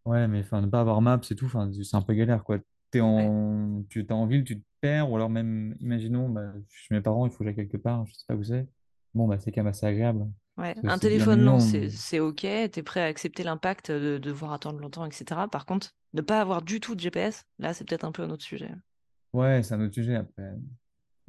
[0.05, 2.59] ouais, mais enfin, ne pas avoir Maps et tout, c'est un peu galère, quoi.
[2.95, 3.83] Ouais, en...
[3.89, 6.95] Tu es en ville, tu te perds, ou alors même, imaginons, bah, je suis chez
[6.95, 8.67] mes parents, il faut que j'aille quelque part, je sais pas où c'est.
[9.17, 10.27] Bon, bah, c'est quand même assez agréable.
[10.59, 10.75] ouais.
[10.85, 12.41] Un téléphone, non, c'est ok.
[12.41, 15.49] T'es prêt à accepter l'impact de de devoir attendre longtemps, etc.
[15.51, 18.31] Par contre, ne pas avoir du tout de GPS, là, c'est peut-être un peu un
[18.31, 18.71] autre sujet.
[19.33, 20.51] Ouais, c'est un autre sujet après.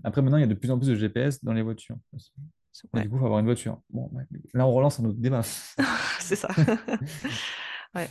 [0.03, 1.97] Après, maintenant, il y a de plus en plus de GPS dans les voitures.
[2.93, 3.81] Ouais, du coup, il faut avoir une voiture.
[3.89, 4.23] Bon, ouais.
[4.53, 5.41] Là, on relance un autre débat.
[6.19, 6.49] c'est ça.
[7.95, 8.09] Ouais.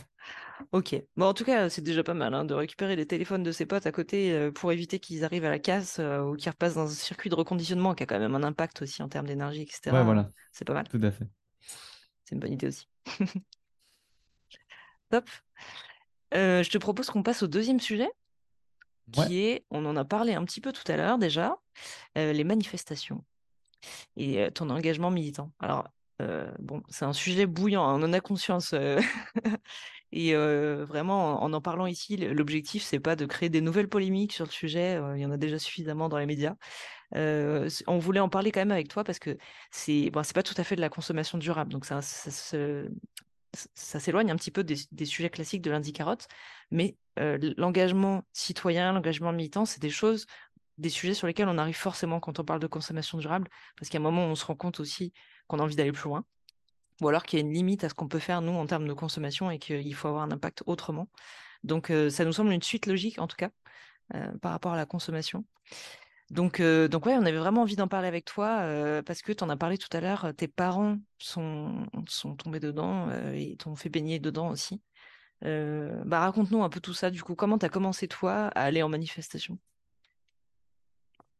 [0.71, 0.95] Ok.
[1.15, 3.65] Bon, en tout cas, c'est déjà pas mal hein, de récupérer les téléphones de ses
[3.65, 6.73] potes à côté euh, pour éviter qu'ils arrivent à la casse euh, ou qu'ils repassent
[6.75, 9.59] dans un circuit de reconditionnement qui a quand même un impact aussi en termes d'énergie,
[9.59, 10.03] Ouais, etc.
[10.03, 10.87] voilà, C'est pas mal.
[10.87, 11.25] tout à fait.
[12.25, 12.87] C'est une bonne idée aussi.
[15.09, 15.29] Top.
[16.33, 18.09] Euh, je te propose qu'on passe au deuxième sujet,
[19.15, 19.25] Ouais.
[19.27, 21.55] qui est, on en a parlé un petit peu tout à l'heure déjà,
[22.15, 23.23] les manifestations
[24.17, 25.53] et ton engagement militant.
[25.59, 25.87] Alors,
[26.21, 28.73] euh, bon, c'est un sujet bouillant, hein, on en a conscience.
[28.73, 28.99] euh,
[30.13, 34.31] Et euh, vraiment, en en parlant ici, l'objectif, c'est pas de créer des nouvelles polémiques
[34.33, 34.99] sur le sujet.
[35.15, 36.55] il y en a déjà suffisamment dans les médias.
[37.13, 39.37] On voulait en parler quand même avec toi parce que
[39.69, 41.73] c'est bon, pas tout à fait de la consommation durable.
[41.73, 46.27] Donc ça, ça, s'éloigne un petit peu des, des sujets classiques de lundi carotte.
[46.71, 46.95] Mais
[47.57, 50.25] l'engagement citoyen, l'engagement militant, c'est des choses,
[50.77, 53.97] des sujets sur lesquels on arrive forcément quand on parle de consommation durable, parce qu'à
[53.97, 55.13] un moment, on se rend compte aussi
[55.47, 56.25] qu'on a envie d'aller plus loin
[57.01, 58.87] ou alors qu'il y a une limite à ce qu'on peut faire, nous, en termes
[58.87, 61.09] de consommation, et qu'il faut avoir un impact autrement.
[61.63, 63.51] Donc, euh, ça nous semble une suite logique, en tout cas,
[64.15, 65.45] euh, par rapport à la consommation.
[66.29, 68.63] Donc, euh, donc ouais, on avait vraiment envie d'en parler avec toi,
[69.05, 73.09] parce que tu en as parlé tout à l'heure, tes parents sont, sont tombés dedans
[73.33, 74.81] et t'ont fait baigner dedans aussi.
[75.41, 78.83] Bah, raconte-nous un peu tout ça, du coup, comment tu as commencé, toi, à aller
[78.83, 79.57] en manifestation?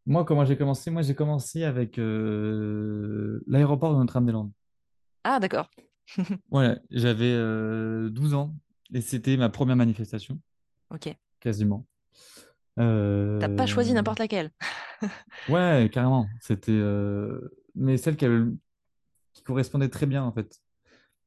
[0.07, 0.89] Moi, comment j'ai commencé?
[0.89, 4.51] Moi, j'ai commencé avec euh, l'aéroport de Notre-Dame-des-Landes.
[5.23, 5.69] Ah, d'accord.
[6.49, 8.55] Voilà, j'avais euh, 12 ans
[8.93, 10.39] et c'était ma première manifestation,
[10.89, 11.13] Ok.
[11.41, 11.85] quasiment.
[12.77, 14.51] T'as pas choisi Euh, n'importe laquelle.
[15.49, 16.27] Ouais, carrément.
[16.41, 18.57] C'était, euh, mais celle qui, avait le-
[19.33, 20.61] qui correspondait très bien en fait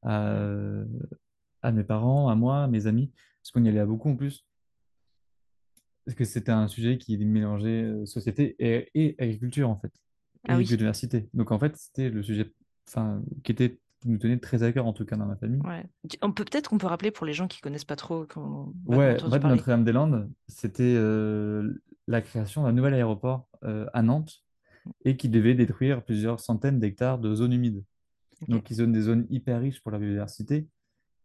[0.03, 0.35] à,
[1.61, 3.11] à mes parents, à moi, à mes amis,
[3.41, 4.45] parce qu'on y allait à beaucoup en plus,
[6.05, 9.91] parce que c'était un sujet qui mélangeait euh, société et, et agriculture en fait,
[10.47, 10.65] Ah et oui.
[10.65, 11.29] biodiversité.
[11.33, 12.51] Donc en fait, c'était le sujet,
[13.43, 15.61] qui était, qui nous tenait très à cœur en tout cas dans ma famille.
[15.61, 15.85] Ouais.
[16.21, 18.97] On peut peut-être qu'on peut rappeler pour les gens qui connaissent pas trop, ont vaguement
[18.97, 19.39] Ouais, en fait.
[19.47, 24.43] Notre-Dame-des-Landes, c'était euh, la création d'un nouvel aéroport euh, à Nantes
[25.05, 27.83] et qui devait détruire plusieurs centaines d'hectares de zones humides.
[28.47, 30.67] Donc, qui sont des zones hyper riches pour la biodiversité.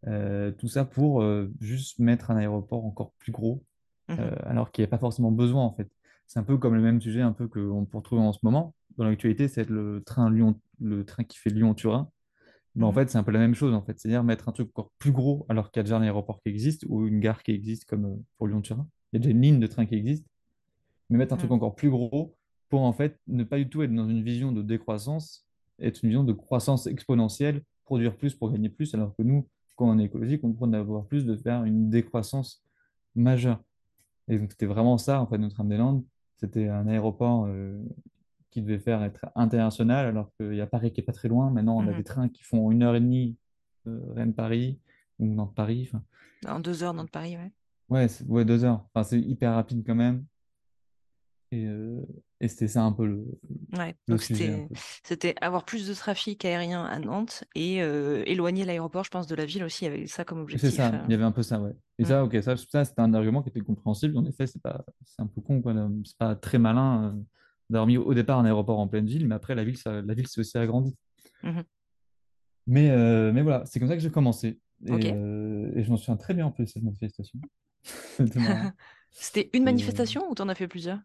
[0.07, 1.25] Euh, tout ça pour
[1.61, 3.65] juste mettre un aéroport encore plus gros,
[4.09, 4.19] Mhm.
[4.21, 5.89] euh, alors qu'il n'y a pas forcément besoin en fait.
[6.27, 8.75] C'est un peu comme le même sujet un peu qu'on peut retrouver en ce moment
[8.99, 12.11] dans l'actualité, c'est le train Lyon, le train qui fait Lyon-Turin.
[12.77, 12.95] Mais en Mhm.
[12.95, 15.13] fait, c'est un peu la même chose en fait, c'est-à-dire mettre un truc encore plus
[15.13, 17.87] gros alors qu'il y a déjà un aéroport qui existe ou une gare qui existe
[17.87, 18.89] comme euh, pour Lyon-Turin.
[19.13, 20.27] Il y a déjà une ligne de train qui existe,
[21.11, 21.57] mais mettre un truc Mhm.
[21.57, 22.35] encore plus gros
[22.69, 25.47] pour en fait ne pas du tout être dans une vision de décroissance,
[25.81, 29.89] être une vision de croissance exponentielle, produire plus pour gagner plus, alors que nous, quand
[29.89, 32.65] on est écologique, on prend d'avoir plus, de faire une décroissance
[33.15, 33.61] majeure.
[34.29, 36.05] Et donc c'était vraiment ça, en fait, notre Landes.
[36.37, 37.83] C'était un aéroport euh,
[38.51, 41.51] qui devait faire être international, alors qu'il y a Paris qui est pas très loin.
[41.51, 41.97] Maintenant, on a Mhm.
[41.97, 43.37] des trains qui font une heure et demie,
[43.87, 44.79] euh, Rennes-Paris
[45.19, 45.91] ou Nantes-Paris.
[46.47, 48.09] En deux heures dans le Paris, ouais.
[48.29, 48.85] ouais, deux heures.
[48.95, 50.25] Enfin, c'est hyper rapide quand même.
[51.53, 52.01] Et, euh,
[52.41, 53.25] et c'était ça un peu le,
[53.79, 54.67] Ouais, le sujet.
[55.05, 59.35] c'était avoir plus de trafic aérien à Nantes et euh, éloigner l'aéroport, je pense, de
[59.37, 60.77] la ville aussi, avec ça comme C'est objectif.
[60.77, 60.99] ça, euh.
[61.07, 61.73] il y avait un peu ça, ouais.
[61.99, 62.07] Et Mm.
[62.07, 64.17] ça, ok, ça, ça c'était un argument qui était compréhensible.
[64.19, 64.61] En effet, c'est
[65.05, 65.73] c'est un peu con, quoi.
[66.05, 67.23] C'est pas très malin euh,
[67.71, 70.15] d'avoir mis au départ un aéroport en pleine ville, mais après, la ville, ça, la
[70.15, 70.97] ville s'est aussi agrandie.
[71.45, 71.63] Mhm.
[72.67, 74.59] Mais, mais voilà, c'est comme ça que j'ai commencé.
[74.87, 77.39] Et, et je m'en souviens très bien en plus de cette manifestation.
[79.13, 80.99] C'était une manifestation ou t'en as fait plusieurs?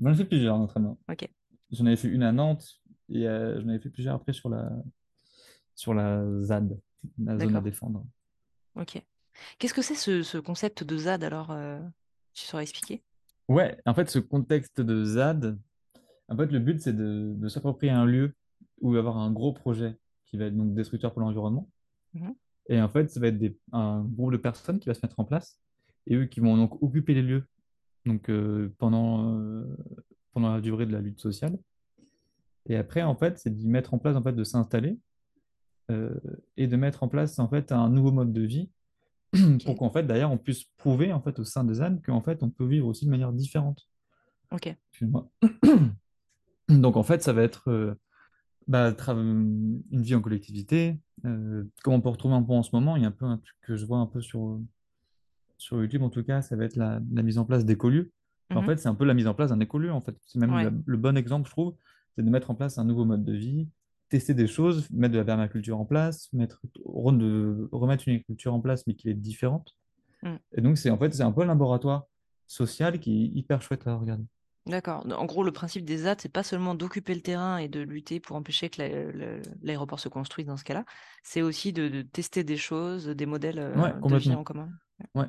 [0.00, 0.98] J'en ai fait plusieurs, notamment.
[1.10, 1.28] Ok,
[1.70, 4.70] J'en avais fait une à Nantes et euh, j'en avais fait plusieurs après sur la,
[5.74, 6.78] sur la ZAD,
[7.18, 8.06] la zone à défendre.
[8.74, 9.02] Ok.
[9.58, 11.80] Qu'est-ce que c'est ce, ce concept de ZAD alors euh,
[12.34, 13.02] Tu saurais expliquer?
[13.48, 15.58] Ouais, en fait, ce contexte de ZAD,
[16.28, 18.34] en fait, le but, c'est de, de s'approprier un lieu
[18.80, 19.96] où il va y avoir un gros projet
[20.26, 21.68] qui va être donc destructeur pour l'environnement.
[22.14, 22.34] Mhm.
[22.70, 25.18] Et en fait, ça va être des- un groupe de personnes qui va se mettre
[25.18, 25.58] en place
[26.06, 27.46] et eux qui vont donc occuper les lieux
[28.08, 29.64] donc, euh, pendant, euh,
[30.32, 31.58] pendant la durée de la lutte sociale.
[32.66, 34.98] Et après, en fait, c'est d'y mettre en place, en fait, de s'installer
[35.90, 36.14] euh,
[36.56, 38.70] et de mettre en place, en fait, un nouveau mode de vie
[39.64, 42.42] pour qu'en fait, d'ailleurs, on puisse prouver, en fait, au sein des ânes qu'en fait,
[42.42, 43.88] on peut vivre aussi de manière différente.
[44.50, 45.30] ok, Excuse-moi.
[46.68, 47.96] Donc, en fait, ça va être
[48.68, 50.98] bah, une vie en collectivité.
[51.24, 53.24] Euh, comme on peut retrouver un peu en ce moment, il y a un peu
[53.24, 54.60] un truc que je vois un peu sur,
[55.58, 58.12] sur YouTube, en tout cas, ça va être la, la mise en place d'écolieux.
[58.54, 58.66] En Mhm.
[58.66, 60.16] fait, c'est un peu la mise en place d'un écolieu, en fait.
[60.26, 61.76] C'est même Ouais, le bon exemple, je trouve,
[62.16, 63.68] c'est de mettre en place un nouveau mode de vie,
[64.08, 68.60] tester des choses, mettre de la permaculture en place, mettre, re- remettre une agriculture en
[68.60, 69.76] place, mais qui est différente.
[70.24, 70.38] Mm.
[70.52, 72.06] Et donc, c'est en fait, c'est un peu un laboratoire
[72.46, 74.24] social qui est hyper chouette à regarder.
[74.66, 75.04] d'accord.
[75.10, 78.20] En gros, le principe des ZAD, c'est pas seulement d'occuper le terrain et de lutter
[78.20, 78.82] pour empêcher que
[79.62, 80.84] l'aéroport se construise dans ce cas-là,
[81.22, 84.70] c'est aussi de, de tester des choses, des modèles Ouais, euh, de vie en commun.
[85.14, 85.26] Ouais,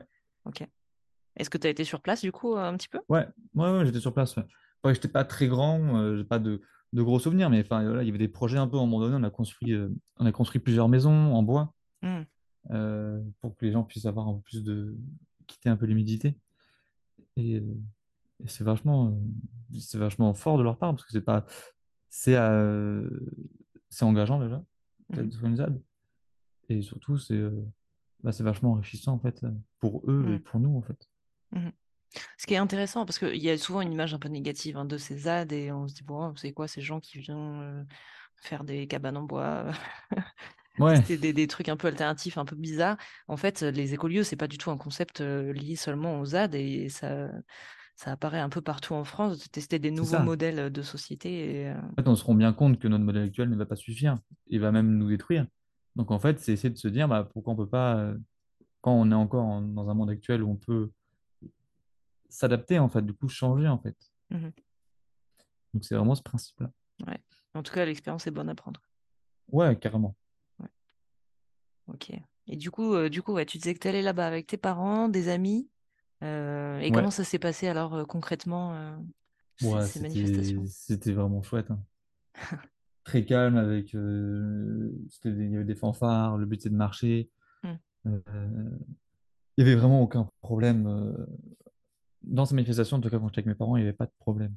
[0.50, 0.68] Ok.
[1.36, 3.00] Est-ce que tu as été sur place du coup un petit peu?
[3.08, 4.36] ouais, ouais, ouais, j'étais sur place.
[4.36, 4.44] Ouais.
[4.80, 6.62] Après, j'étais pas très grand, euh, j'ai pas de,
[6.94, 8.86] de gros souvenirs, mais enfin, voilà, il y avait des projets un peu à un
[8.86, 9.16] moment donné.
[9.16, 12.22] On a construit, euh, on a construit plusieurs maisons en bois Mm.
[12.72, 14.98] euh, pour que les gens puissent avoir un peu plus de,
[15.48, 16.36] quitter un peu l'humidité.
[17.36, 17.78] Et, euh,
[18.44, 21.46] et c'est vachement, euh, c'est vachement fort de leur part parce que c'est pas,
[22.10, 23.10] c'est, euh,
[23.90, 24.64] c'est engageant déjà,
[25.14, 25.82] ZAD.
[26.70, 27.66] Et surtout, c'est, euh,
[28.24, 29.46] bah, c'est vachement enrichissant en fait
[29.80, 31.10] pour eux et pour nous en fait.
[31.52, 31.72] Mhm.
[32.38, 34.86] Ce qui est intéressant, parce qu'il y a souvent une image un peu négative hein,
[34.86, 37.84] de ces ZAD et on se dit, bon, c'est quoi ces gens qui viennent euh,
[38.42, 39.72] faire des cabanes en bois,
[40.80, 42.98] Ouais, tester des, des trucs un peu alternatifs, un peu bizarres.
[43.28, 46.56] En fait, les écolieux, c'est pas du tout un concept euh, lié seulement aux ZAD
[46.56, 47.30] et ça,
[47.96, 51.62] ça apparaît un peu partout en France, de tester des nouveaux modèles de société.
[51.62, 53.66] Et, euh, En fait, on se rend bien compte que notre modèle actuel ne va
[53.66, 54.18] pas suffire.
[54.48, 55.46] Il va même nous détruire.
[56.00, 58.18] Donc, en fait, c'est essayer de se dire bah, pourquoi on peut pas, euh,
[58.80, 60.90] quand on est encore en- dans un monde actuel où on peut
[62.30, 63.98] s'adapter, en fait, du coup, changer, en fait.
[64.30, 64.54] mhm,
[65.74, 66.72] Donc, c'est vraiment ce principe-là.
[67.06, 67.20] ouais.
[67.54, 68.82] En tout cas, l'expérience est bonne à prendre.
[69.52, 70.16] Ouais, carrément.
[70.60, 70.70] Ouais,
[71.88, 72.12] ok.
[72.48, 74.58] Et du coup, euh, du coup ouais, tu disais que tu allé là-bas avec tes
[74.58, 75.70] parents, des amis.
[76.24, 78.98] euh, et comment ça s'est passé alors euh, concrètement,
[79.58, 80.66] ces, manifestations?
[80.68, 81.70] c'était vraiment chouette.
[81.72, 81.84] hein.
[83.10, 84.92] Très calme avec, euh,
[85.26, 87.32] il y avait des fanfares, le but c'est de marcher.
[87.64, 87.70] Mm.
[88.06, 88.70] Euh,
[89.58, 90.86] il y avait vraiment aucun problème.
[90.86, 91.26] euh,
[92.22, 94.06] Dans ces manifestations, en tout cas, quand j'étais avec mes parents, il n'y avait pas
[94.06, 94.56] de problème.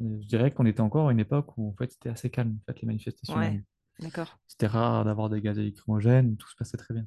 [0.00, 2.64] Je dirais qu'on était encore à une époque où en fait c'était assez calme, en
[2.72, 3.62] fait, les manifestations Ouais,
[4.00, 7.06] d'accord, C'était rare d'avoir des gaz lacrymogènes, tout se passait très bien.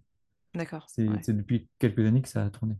[0.55, 0.87] d'accord.
[0.89, 1.19] C'est Ouais.
[1.21, 2.75] c'est depuis quelques années que ça a tourné.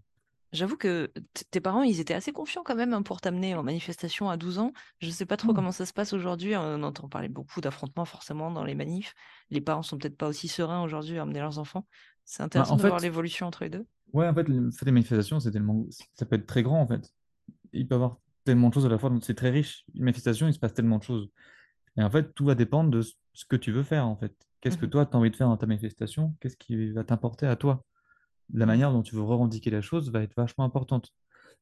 [0.54, 1.12] J'avoue que
[1.52, 4.60] tes parents, ils étaient assez confiants quand même hein, pour t'amener en manifestation à 12
[4.60, 4.72] ans.
[5.00, 5.54] Je sais pas trop Hmm.
[5.54, 6.56] comment ça se passe aujourd'hui.
[6.56, 9.14] On entend parler beaucoup d'affrontements forcément dans les manifs.
[9.50, 11.86] Les parents sont peut-être pas aussi sereins aujourd'hui à emmener leurs enfants.
[12.26, 13.86] C'est Bah, intéressant en de voir l'évolution entre les deux.
[14.14, 16.88] ouais, en fait, le fait des manifestations, c'est tellement, ça peut être très grand en
[16.88, 17.14] fait.
[17.74, 19.86] Il peut y avoir tellement de choses à la fois, donc c'est très riche.
[19.96, 21.30] Une manifestation, il se passe tellement de choses.
[21.98, 24.36] Et en fait, tout va dépendre de ce que tu veux faire en fait.
[24.62, 26.36] Qu'est-ce que Mhm, toi, tu as envie de faire dans ta manifestation?
[26.42, 27.86] Qu'est-ce qui va t'importer à toi?
[28.54, 31.14] La manière dont tu veux revendiquer la chose va être vachement importante.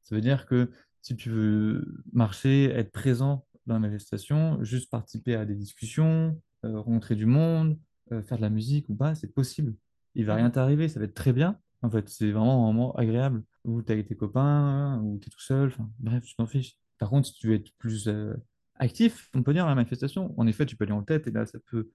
[0.03, 0.69] Ça veut dire que
[1.01, 6.79] si tu veux marcher, être présent dans la manifestation, juste participer à des discussions, euh,
[6.79, 7.77] rencontrer du monde,
[8.11, 9.75] euh, faire de la musique ou pas, c'est possible.
[10.15, 11.59] Il va rien t'arriver, ça va être très bien.
[11.81, 15.27] En fait, c'est vraiment un moment agréable où tu es avec tes copains, ou tu
[15.27, 16.77] es tout seul, enfin, bref, tu t'en fiches.
[16.97, 18.33] Par contre, si tu veux être plus euh,
[18.75, 20.33] actif, on peut dire, à la manifestation.
[20.37, 21.89] En effet, tu peux aller en tête et là, ça peut.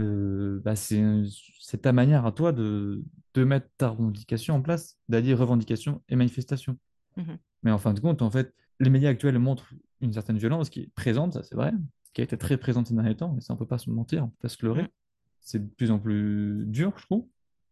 [0.00, 5.34] Euh, bah, c'est ta manière à toi de, de mettre ta revendication en place, d'allier
[5.34, 6.78] revendication et manifestation.
[7.16, 7.38] Mhm.
[7.62, 10.80] Mais en fin de compte, en fait, les médias actuels montrent une certaine violence qui
[10.80, 11.72] est présente, ça c'est vrai,
[12.12, 14.24] qui a été très présente ces derniers temps, mais ça on peut pas se mentir,
[14.24, 14.82] on peut pas se leurrer.
[14.82, 14.88] Mhm.
[15.40, 17.26] C'est de plus en plus dur, je trouve.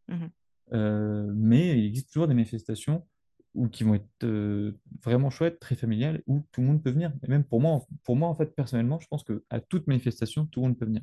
[0.09, 0.31] Mhm.
[0.73, 3.07] Euh, mais il existe toujours des manifestations
[3.55, 7.12] où, qui vont être euh, vraiment chouettes, très familiales, où tout le monde peut venir.
[7.23, 10.61] Et même pour moi, pour moi en fait, personnellement, je pense qu'à toute manifestation, tout
[10.61, 11.03] le monde peut venir.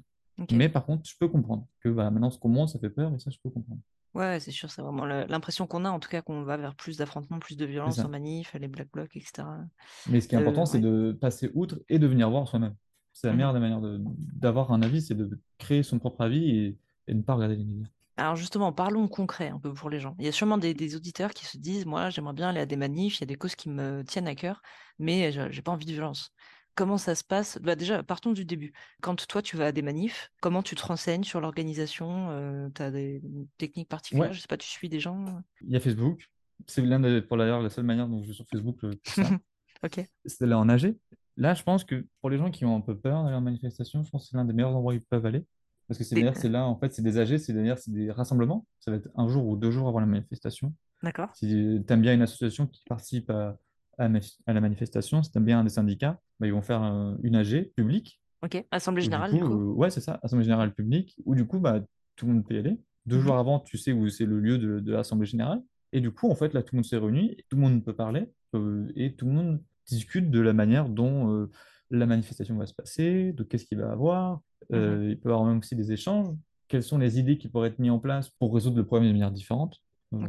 [0.52, 3.14] Mais par contre, je peux comprendre que bah, maintenant, ce qu'on montre, ça fait peur,
[3.14, 3.82] et ça, je peux comprendre.
[4.16, 6.98] Ouais, c'est sûr, c'est vraiment l'impression qu'on a, en tout cas, qu'on va vers plus
[6.98, 9.60] d'affrontements, plus de violence en manif, les black blocs, etc.
[10.06, 10.82] Mais ce qui est Euh, important, c'est ouais.
[10.82, 12.76] de passer outre et de venir voir soi-même.
[13.14, 13.38] C'est la Mhm.
[13.38, 16.78] meilleure des manières de- d'avoir un avis, c'est de créer son propre avis et,
[17.08, 17.88] et de ne pas regarder les médias.
[18.18, 20.16] Alors justement, parlons concret un peu pour les gens.
[20.20, 22.66] Il y a sûrement des, des auditeurs qui se disent, moi, j'aimerais bien aller à
[22.66, 24.62] des manifs, il y a des causes qui me tiennent à cœur,
[25.00, 26.32] mais je- j'ai pas envie de violence.
[26.76, 27.60] Comment ça se passe?
[27.62, 28.74] Bah Déjà, partons du début.
[29.02, 32.92] Quand toi, tu vas à des manifs, comment tu te renseignes sur l'organisation Tu as
[32.92, 33.22] des
[33.58, 34.30] techniques particulières?
[34.30, 36.30] Ouais, Je sais pas, tu suis des gens il y a Facebook.
[36.68, 38.94] C'est l'un des, pour d'ailleurs la seule manière dont je vais sur Facebook euh.
[39.84, 40.06] Ok.
[40.26, 40.98] C'est d'aller en nager.
[41.38, 44.04] Là, je pense que pour les gens qui ont un peu peur d'aller en manifestation,
[44.04, 45.46] je pense que c'est l'un des meilleurs endroits où ils peuvent aller.
[45.88, 47.92] Parce que c'est Des- d'ailleurs, c'est là, en fait, c'est des AG, c'est d'ailleurs, c'est
[47.92, 48.68] des rassemblements.
[48.82, 50.74] Ça va être un jour ou deux jours avant la manifestation.
[51.02, 51.30] D'accord.
[51.34, 53.58] Si tu aimes bien une association qui participe à,
[54.00, 57.72] à, la manifestation, aimes bien un des syndicats, bah, ils vont faire euh, une AG
[57.76, 58.22] publique.
[58.43, 58.66] Ok.
[58.72, 61.45] Assemblée du générale, coup, du coup euh, ouais, c'est ça, Assemblée générale publique, où du
[61.45, 61.82] coup, bah,
[62.16, 62.80] tout le monde peut y aller.
[63.06, 63.22] Deux Mhm.
[63.24, 65.62] jours avant, tu sais où c'est le lieu de, de l'Assemblée générale.
[65.91, 67.95] Et du coup, en fait, là, tout le monde s'est réuni, tout le monde peut
[67.95, 71.50] parler, euh, et tout le monde discute de la manière dont euh,
[71.89, 74.41] la manifestation va se passer, de qu'est-ce qu'il va y avoir.
[74.72, 76.28] Euh, il peut y avoir même aussi des échanges.
[76.68, 79.14] Quelles sont les idées qui pourraient être mises en place pour résoudre le problème de
[79.14, 79.82] manière différente.
[80.14, 80.28] Euh,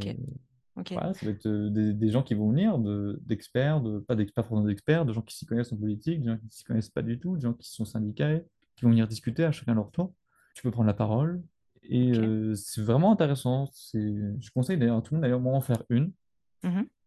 [0.80, 0.86] Ok.
[0.92, 0.92] Ok.
[0.92, 4.14] voilà, ça va être euh, des, des gens qui vont venir, de- d'experts, de, pas
[4.16, 6.64] d'experts forcément d'experts, de gens qui s'y connaissent en politique, de gens qui ne s'y
[6.64, 8.42] connaissent pas du tout, de gens qui sont syndiqués,
[8.76, 10.12] qui vont venir discuter à chacun leur tour.
[10.54, 11.42] Tu peux prendre la parole.
[11.82, 13.70] Et euh, c'est vraiment intéressant.
[13.94, 16.12] Je conseille d'ailleurs à tout le monde d'aller au moins en faire une.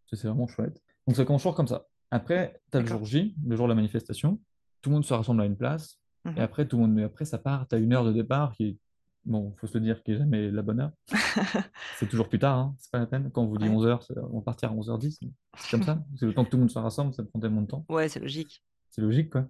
[0.09, 0.81] Que C'est vraiment chouette.
[1.07, 1.87] Donc ça commence toujours comme ça.
[2.11, 4.39] Après, tu as le jour J, le jour de la manifestation.
[4.81, 5.99] Tout le monde se rassemble à une place.
[6.25, 6.39] Et Mhm.
[6.39, 6.99] après, tout le monde...
[6.99, 7.67] après ça part.
[7.67, 8.77] Tu as une heure de départ qui est,
[9.25, 10.91] bon, faut se le dire, qui est jamais la bonne heure.
[11.97, 12.75] C'est toujours plus tard, hein.
[12.79, 13.29] C'est pas la peine.
[13.31, 13.75] Quand on vous dit Ouais.
[13.75, 15.19] 11h, on va partir à 11h10.
[15.57, 16.03] C'est comme ça.
[16.15, 17.85] C'est le temps que tout le monde se rassemble, ça prend tellement de temps.
[17.89, 18.63] Ouais, c'est logique.
[18.89, 19.47] C'est logique, quoi.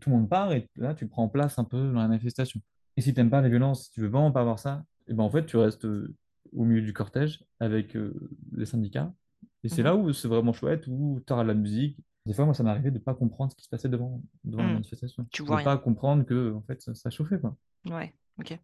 [0.00, 2.60] Tout le monde part et là, tu prends place un peu dans la manifestation.
[2.96, 5.22] Et si t'aimes pas les violences, si tu veux vraiment pas avoir ça, et ben
[5.24, 6.14] en fait, tu restes euh,
[6.52, 8.14] au milieu du cortège avec euh,
[8.52, 9.12] les syndicats.
[9.62, 9.84] Et c'est Mhm.
[9.84, 11.98] là où c'est vraiment chouette, où tu auras de la musique.
[12.26, 14.62] Des fois, moi, ça m'est arrivé de pas comprendre ce qui se passait devant, devant
[14.62, 14.74] la Mhm.
[14.74, 15.26] manifestation.
[15.30, 15.64] Tu De vois rien.
[15.64, 17.56] pas comprendre que, en fait, ça, ça chauffait, quoi.
[17.86, 18.14] Ouais.
[18.38, 18.58] Ok.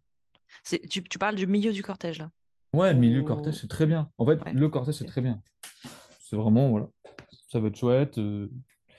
[0.63, 0.79] C'est...
[0.87, 2.31] Tu, tu parles du milieu du cortège, là
[2.73, 4.09] Ouais, le milieu Ou- cortège, c'est très bien.
[4.17, 4.53] En fait, Ouais.
[4.53, 5.41] le cortège, c'est très bien.
[6.21, 6.87] C'est vraiment, voilà,
[7.49, 8.17] ça va être chouette.
[8.17, 8.49] euh.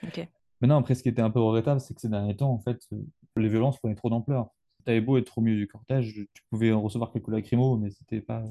[0.03, 0.28] Ok.
[0.61, 2.78] Maintenant, après, ce qui était un peu regrettable, c'est que ces derniers temps, en fait,
[2.92, 2.96] euh,
[3.36, 4.50] les violences prenaient trop d'ampleur.
[4.84, 8.20] T'avais beau être au milieu du cortège, tu pouvais en recevoir quelques lacrymos, mais c'était
[8.20, 8.42] pas.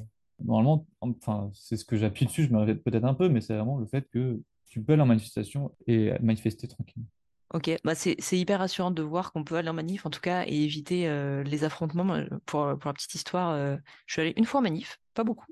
[0.43, 3.53] Normalement, enfin, c'est ce que j'appuie dessus, je me répète peut-être un peu, mais c'est
[3.53, 7.05] vraiment le fait que tu peux aller en manifestation et manifester tranquillement.
[7.53, 10.45] Ok, bah c'est hyper rassurant de voir qu'on peut aller en manif en tout cas
[10.47, 11.09] et éviter
[11.43, 12.23] les affrontements.
[12.45, 15.47] Pour, pour la petite histoire, je suis allée une fois en manif, pas beaucoup.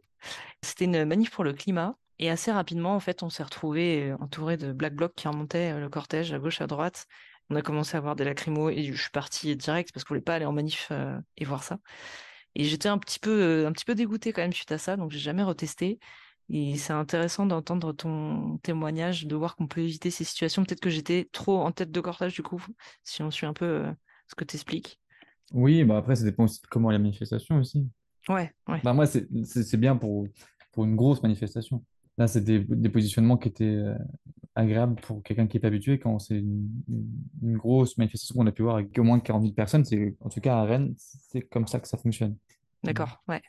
[0.61, 4.55] C'était une manif pour le climat et assez rapidement, en fait, on s'est retrouvés entourés
[4.57, 7.05] de black blocs qui remontaient le cortège à gauche, à droite.
[7.49, 10.13] On a commencé à voir des lacrymos et je suis partie direct parce que je
[10.13, 10.91] voulais pas aller en manif
[11.35, 11.79] et voir ça.
[12.55, 15.11] Et j'étais un petit peu, un petit peu dégoûtée quand même suite à ça, donc
[15.11, 15.99] j'ai jamais retesté.
[16.49, 20.63] Et c'est intéressant d'entendre ton témoignage, de voir qu'on peut éviter ces situations.
[20.65, 22.63] Peut-être que j'étais trop en tête de cortège du coup,
[23.03, 23.91] si on suit un peu euh,
[24.27, 24.99] ce que tu expliques.
[25.53, 27.87] Oui, bah après, ça dépend aussi de comment la manifestation aussi.
[28.29, 30.27] Ouais, ouais, Bah moi, c'est bien pour,
[30.73, 31.83] pour une grosse manifestation.
[32.17, 33.95] Là, c'est des, des positionnements qui étaient euh,
[34.55, 35.99] agréables pour quelqu'un qui n'est pas habitué.
[35.99, 37.11] Quand c'est une, une-
[37.43, 40.29] une grosse manifestation qu'on a pu voir avec au moins 40 000 personnes, c'est, en
[40.29, 42.37] tout cas à Rennes, c'est comme ça que ça fonctionne.
[42.83, 43.41] d'accord, ouais.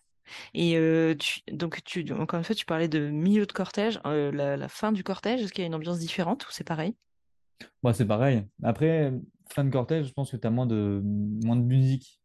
[0.55, 4.31] Et euh, tu, donc, tu, encore une fois, tu parlais de milieu de cortège, euh,
[4.33, 6.95] la, la fin du cortège, est-ce qu'il y a une ambiance différente ou c'est pareil?
[7.83, 8.47] Moi, c'est pareil.
[8.63, 9.13] Après,
[9.51, 12.21] fin de cortège, je pense que tu as moins de, moins de musique,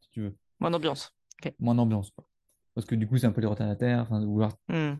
[0.00, 0.36] si tu veux.
[0.60, 1.12] Moins d'ambiance.
[1.58, 2.12] Moins d'ambiance.
[2.74, 4.12] Parce que du coup, c'est un peu les retardataires.
[4.12, 4.94] Alors- Hmm,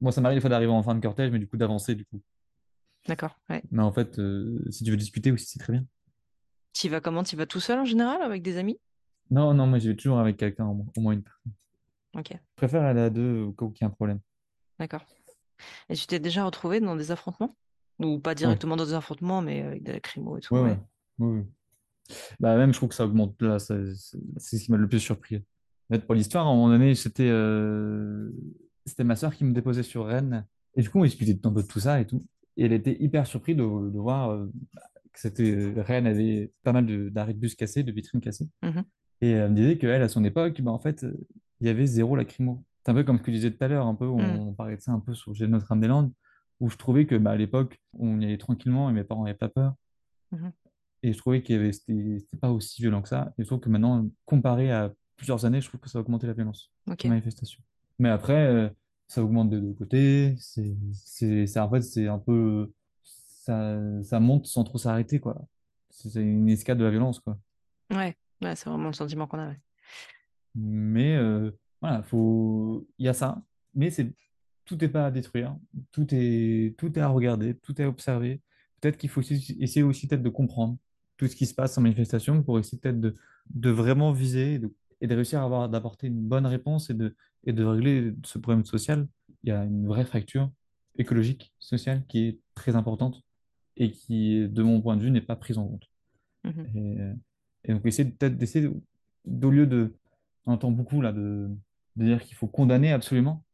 [0.00, 2.04] Moi, ça m'arrive des fois d'arriver en fin de cortège, mais du coup, d'avancer, du
[2.04, 2.20] coup.
[3.06, 3.62] d'accord, ouais.
[3.70, 5.86] Mais en fait, euh, si tu veux discuter aussi, c'est très bien.
[6.72, 7.22] Tu vas comment?
[7.22, 8.78] Tu vas tout seul en général, avec des amis?
[9.30, 11.52] Non, non, moi, j'y vais toujours avec quelqu'un, au moins une personne.
[12.16, 14.20] Ok, Je préfère aller à deux au cas où il y a un problème.
[14.78, 15.04] d'accord.
[15.88, 17.56] Et tu t'es déjà retrouvé dans des affrontements?
[17.98, 20.70] Ou pas Ouais, directement dans des affrontements, mais avec des lacrymos et tout, ouais, ouais.
[20.70, 20.78] ouais.
[21.18, 21.44] Oui, oui.
[22.40, 23.40] Bah, même, je trouve que ça augmente.
[23.40, 25.42] Là, c'est ce qui m'a le plus surpris.
[26.06, 28.30] Pour l'histoire, à un moment donné, c'était euh,
[28.98, 30.46] ma soeur qui me déposait sur Rennes.
[30.74, 32.22] Et du coup, on discutait un peu de tout ça et tout.
[32.56, 34.46] Et elle était hyper surprise de, de voir euh,
[35.14, 38.48] c'était Rennes avait pas mal d'arrêts de, bus cassés, de vitrines cassées.
[38.62, 38.80] Mmh
[39.22, 41.06] et elle me disait qu'elle, à son époque, bah, en fait,
[41.60, 42.62] il y avait zéro lacrymo.
[42.84, 44.76] C'est un peu comme ce que je disais tout à l'heure, un peu, on, parlait
[44.76, 46.12] de ça un peu sur Notre-Dame-des-Landes,
[46.60, 49.36] où je trouvais que bah, à l'époque, on y allait tranquillement et mes parents n'avaient
[49.36, 49.74] pas peur.
[50.32, 50.48] Mmh
[51.02, 53.32] et je trouvais que c'était pas aussi violent que ça.
[53.38, 56.26] Et je trouve que maintenant, comparé à plusieurs années, je trouve que ça a augmenté
[56.26, 57.08] la violence, okay.
[57.08, 57.62] manifestation.
[57.98, 58.68] Mais après, euh,
[59.06, 60.34] ça augmente de deux côtés.
[60.38, 62.72] C'est, en fait, c'est un peu,
[63.04, 65.40] ça, ça monte sans trop s'arrêter, quoi.
[65.90, 67.38] C'est une escade de la violence, quoi.
[67.90, 69.52] Ouais, ouais c'est vraiment le sentiment qu'on a.
[70.56, 71.50] Mais euh,
[71.80, 73.42] voilà, faut, il y a ça.
[73.74, 74.12] Mais c'est,
[74.64, 75.56] tout n'est pas à détruire.
[75.92, 78.40] Tout est, tout est à regarder, tout est à observer.
[78.80, 80.76] Peut-être qu'il faut essayer aussi peut-être de comprendre
[81.16, 83.14] tout ce qui se passe en manifestation pour essayer peut-être de,
[83.54, 84.60] de vraiment viser
[85.00, 88.38] et de, réussir à avoir d'apporter une bonne réponse et de, et de régler ce
[88.38, 89.06] problème social.
[89.44, 90.50] Il y a une vraie fracture
[90.98, 93.22] écologique, sociale qui est très importante
[93.76, 95.90] et qui, de mon point de vue, n'est pas prise en compte.
[96.44, 97.16] Mm-hmm.
[97.64, 99.94] et, donc, essayer peut-être d'essayer, au lieu de,
[100.46, 101.50] on entend beaucoup là, de,
[101.96, 103.44] de dire qu'il faut condamner absolument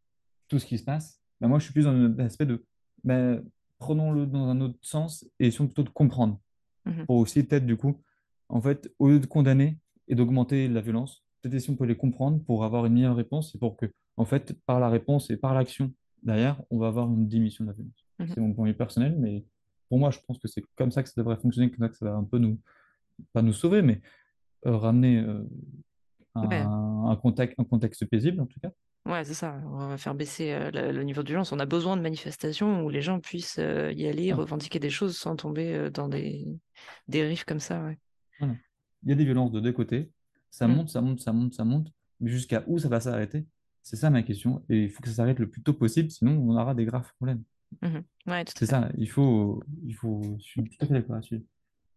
[0.48, 2.64] tout ce qui se passe, ben moi je suis plus dans l'aspect de
[3.04, 3.42] ben,
[3.78, 6.40] prenons-le dans un autre sens et essayons plutôt de comprendre.
[6.86, 7.06] Mhm.
[7.06, 8.00] Pour aussi, peut-être, du coup,
[8.48, 9.78] en fait, au lieu de condamner
[10.08, 13.54] et d'augmenter la violence, peut-être si on peut les comprendre pour avoir une meilleure réponse
[13.54, 13.86] et pour que,
[14.16, 17.70] en fait, par la réponse et par l'action derrière, on va avoir une diminution de
[17.70, 18.06] la violence.
[18.18, 18.26] Mhm.
[18.28, 19.44] C'est mon point de vue personnel, mais
[19.88, 21.96] pour moi, je pense que c'est comme ça que ça devrait fonctionner, comme ça que
[21.96, 22.58] ça va un peu nous,
[23.32, 24.00] pas nous sauver, mais
[24.66, 25.42] euh, ramener euh,
[26.34, 28.70] un, un, contexte, un contexte paisible, en tout cas.
[29.04, 29.60] Ouais, c'est ça.
[29.66, 31.50] On va faire baisser euh, le niveau de violence.
[31.50, 35.16] On a besoin de manifestations où les gens puissent euh, y aller, revendiquer des choses
[35.16, 36.46] sans tomber euh, dans des
[37.08, 37.82] dérives comme ça.
[38.40, 40.12] Il y a des violences de deux côtés.
[40.50, 40.74] Ça mmh.
[40.74, 41.88] monte, ça monte, ça monte, ça monte.
[42.20, 43.44] Mais jusqu'à où ça va s'arrêter?
[43.82, 44.64] C'est ça ma question.
[44.68, 47.12] Et il faut que ça s'arrête le plus tôt possible, sinon on aura des graves
[47.16, 47.42] problèmes.
[47.80, 48.00] Mmh
[48.54, 48.90] c'est ça.
[48.98, 50.36] Il faut, il faut.
[50.38, 51.18] Je suis tout à fait d'accord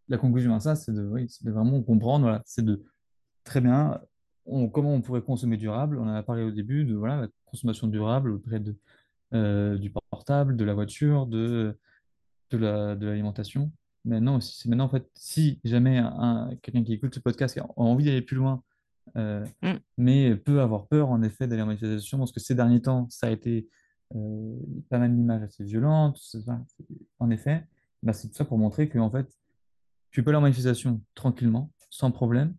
[0.08, 2.24] La conclusion à ça, c'est de, oui, de vraiment comprendre.
[2.24, 2.84] Voilà, c'est de
[3.44, 4.02] très bien
[4.46, 5.98] comment on pourrait consommer durable?
[6.00, 8.76] On en a parlé au début de voilà, la consommation durable auprès de,
[9.34, 11.78] euh, du portable, de la voiture, de,
[12.52, 13.72] de l'alimentation.
[14.06, 18.06] maintenant c'est maintenant en fait, si jamais un, quelqu'un qui écoute ce podcast a envie
[18.06, 18.64] d'aller plus loin,
[19.18, 19.74] euh, mm.
[19.98, 23.28] mais peut avoir peur en effet d'aller en manifestation, parce que ces derniers temps, ça
[23.28, 23.68] a été
[24.16, 24.56] euh,
[24.90, 26.20] pas mal d'images assez violentes,
[27.20, 27.66] en effet,
[28.04, 29.28] bah, c'est tout ça pour montrer que en fait,
[30.12, 32.54] tu peux aller en manifestation tranquillement, sans problème,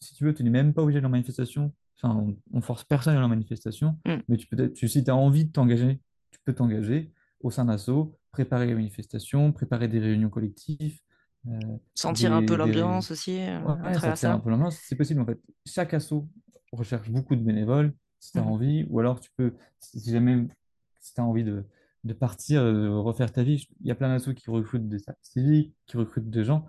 [0.00, 1.72] si tu veux, tu n'es même pas obligé de la manifestation.
[2.00, 4.16] Enfin, on, force personne à la manifestation, mm.
[4.28, 7.64] mais tu peux tu, si tu as envie de t'engager, tu peux t'engager au sein
[7.64, 11.00] d'assaut, préparer les manifestations, préparer des réunions collectives.
[11.48, 11.58] Euh,
[11.94, 13.40] sentir un peu l'ambiance aussi.
[13.40, 13.60] Euh,
[13.94, 15.40] sentir un peu l'ambiance, c'est possible en fait.
[15.66, 16.28] Chaque assaut
[16.72, 18.48] recherche beaucoup de bénévoles si tu as mm.
[18.48, 20.46] envie, ou alors tu peux, si jamais
[21.00, 21.64] si tu as envie de,
[22.04, 25.74] de partir, de refaire ta vie, il y a plein d'assauts qui recrutent des civiques,
[25.86, 26.64] qui recrutent des gens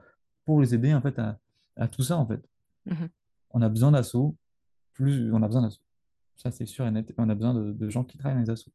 [0.46, 1.40] pour les aider en fait à,
[1.76, 2.42] à tout ça en fait.
[2.88, 3.10] Mm-hmm
[3.52, 4.36] on a besoin d'assauts,
[4.94, 5.82] plus on a besoin d'assauts.
[6.38, 7.14] Ça, c'est sûr et net.
[7.18, 8.72] on a besoin de, gens qui travaillent dans les assos.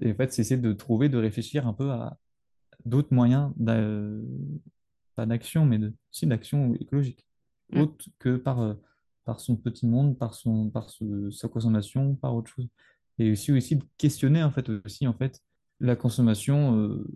[0.00, 2.18] Et en fait, c'est essayer de trouver, de réfléchir un peu à
[2.84, 3.52] d'autres moyens,
[5.14, 7.26] pas d'action, mais de, aussi d'action écologique,
[7.72, 7.80] mm.
[7.80, 8.74] autre que par, euh,
[9.24, 10.90] par son petit monde, par, son, par
[11.30, 12.68] sa consommation, par autre chose.
[13.18, 15.40] Et aussi, aussi de questionner en fait, aussi, en fait,
[15.80, 17.06] la consommation euh,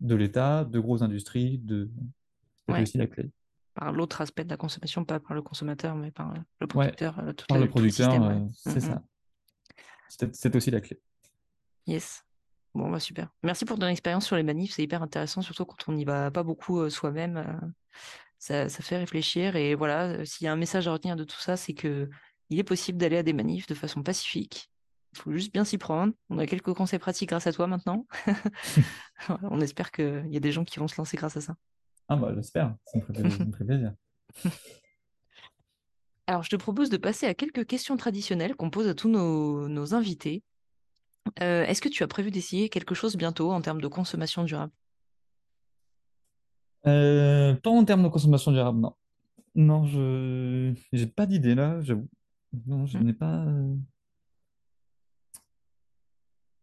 [0.00, 1.90] de l'État, de grosses industries, de...
[2.68, 3.30] c'est aussi la clé
[3.76, 7.18] par l'autre aspect de la consommation, pas par le consommateur, mais par le producteur.
[7.18, 9.02] Euh, par le producteur, euh, c'est ça.
[10.32, 10.98] C'est aussi la clé.
[11.86, 12.24] Yes.
[12.74, 13.28] Bon, bah super.
[13.42, 16.30] Merci pour ton expérience sur les manifs, c'est hyper intéressant, surtout quand on n'y va
[16.30, 17.60] pas beaucoup euh, soi-même.
[18.38, 19.56] ça, fait réfléchir.
[19.56, 22.08] Et voilà, s'il y a un message à retenir de tout ça, c'est que
[22.48, 24.70] il est possible d'aller à des manifs de façon pacifique.
[25.12, 26.12] Il faut juste bien s'y prendre.
[26.30, 28.06] On a quelques conseils pratiques grâce à toi maintenant.
[29.42, 31.56] on espère qu'il y a des gens qui vont se lancer grâce à ça.
[32.08, 33.04] Ah bah j'espère, ça me
[33.52, 33.94] ferait plaisir.
[36.28, 39.94] Alors je te propose de passer à quelques questions traditionnelles qu'on pose à tous nos,
[39.94, 40.42] invités.
[41.40, 44.72] Euh, est-ce que tu as prévu d'essayer quelque chose bientôt en termes de consommation durable?
[46.86, 48.94] Euh, Pas en termes de consommation durable, non.
[49.54, 52.08] Non, je n'ai pas d'idée là, j'avoue.
[52.66, 53.02] Non, je hmm.
[53.02, 53.44] n'ai pas.
[53.44, 53.74] Euh,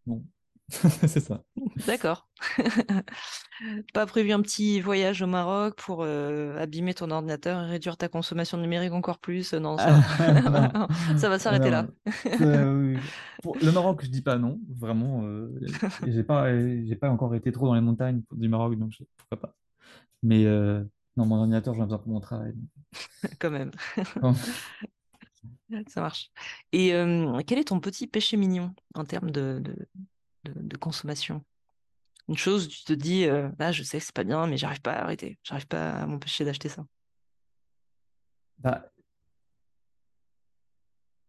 [0.05, 0.23] non,
[0.69, 1.43] c'est ça.
[1.87, 2.27] D'accord.
[3.93, 8.07] Pas prévu un petit voyage au Maroc pour euh, abîmer ton ordinateur et réduire ta
[8.07, 9.53] consommation numérique encore plus?
[9.53, 10.01] Non, ça,
[11.17, 11.87] ça va s'arrêter là.
[13.41, 15.23] Pour le Maroc, je dis pas non, vraiment.
[15.25, 15.49] Euh,
[16.07, 19.55] j'ai pas, j'ai pas encore été trop dans les montagnes du Maroc, donc pourquoi pas.
[20.23, 20.83] Mais euh,
[21.17, 22.53] non, mon ordinateur, j'en ai besoin pour mon travail.
[23.39, 23.71] Quand même.
[25.87, 26.31] Ça marche.
[26.71, 26.93] Et
[27.45, 29.75] quel est ton petit péché mignon en termes de, de,
[30.45, 31.43] de consommation
[32.27, 34.93] Une chose, tu te dis, là, je sais que c'est pas bien, mais j'arrive pas
[34.93, 35.39] à arrêter.
[35.43, 36.85] J'arrive pas à m'empêcher d'acheter ça.
[38.59, 38.93] Bah,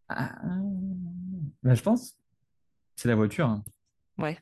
[0.07, 0.35] ah,
[1.63, 2.15] bah, je pense,
[2.95, 3.47] c'est la voiture.
[3.47, 3.63] Hein.
[4.17, 4.37] Ouais.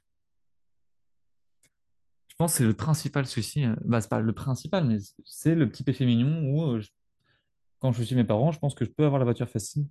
[2.28, 3.64] Je pense que c'est le principal souci.
[3.64, 6.82] Euh, bah, c'est pas le principal, mais c'est le petit péché mignon où, euh,
[7.80, 9.88] quand je suis mes parents, je pense que je peux avoir la voiture facile,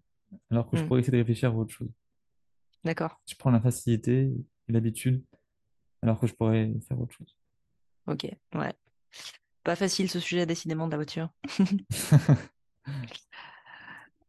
[0.50, 0.88] alors que je hmm.
[0.88, 1.90] pourrais essayer de réfléchir à autre chose.
[2.84, 3.20] D'accord.
[3.26, 4.32] Je prends la facilité
[4.68, 5.24] l'habitude,
[6.02, 7.36] alors que je pourrais faire autre chose.
[8.06, 8.72] Ok, ouais.
[9.64, 11.28] Pas facile ce sujet, décidément, de la voiture.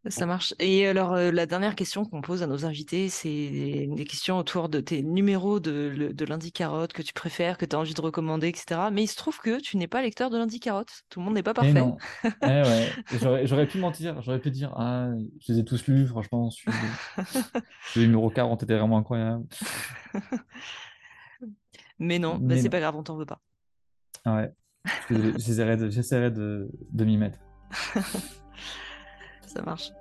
[0.07, 0.53] Ça marche.
[0.59, 4.67] Et alors, euh, la dernière question qu'on pose à nos invités, c'est des questions autour
[4.67, 8.01] de tes numéros de, de lundi carotte que tu préfères, que tu as envie de
[8.01, 8.81] recommander, etc.
[8.91, 11.03] Mais il se trouve que tu n'es pas lecteur de lundi carotte.
[11.09, 11.71] Tout le monde n'est pas parfait.
[11.73, 11.95] non.
[12.43, 12.89] Eh ouais.
[13.21, 14.21] J'aurais, j'aurais pu mentir.
[14.21, 15.07] J'aurais pu dire, ah,
[15.39, 16.49] je les ai tous lus, franchement.
[16.49, 16.75] celui-
[17.95, 19.45] Le numéro 40 était vraiment incroyable.
[21.99, 22.69] Mais non, bah, Mais c'est non.
[22.71, 23.39] pas grave, on t'en veut pas.
[24.25, 24.51] Ah ouais.
[25.37, 27.39] J'essaierai de, j'essaierai de, de m'y mettre.
[29.53, 29.91] Ça marche.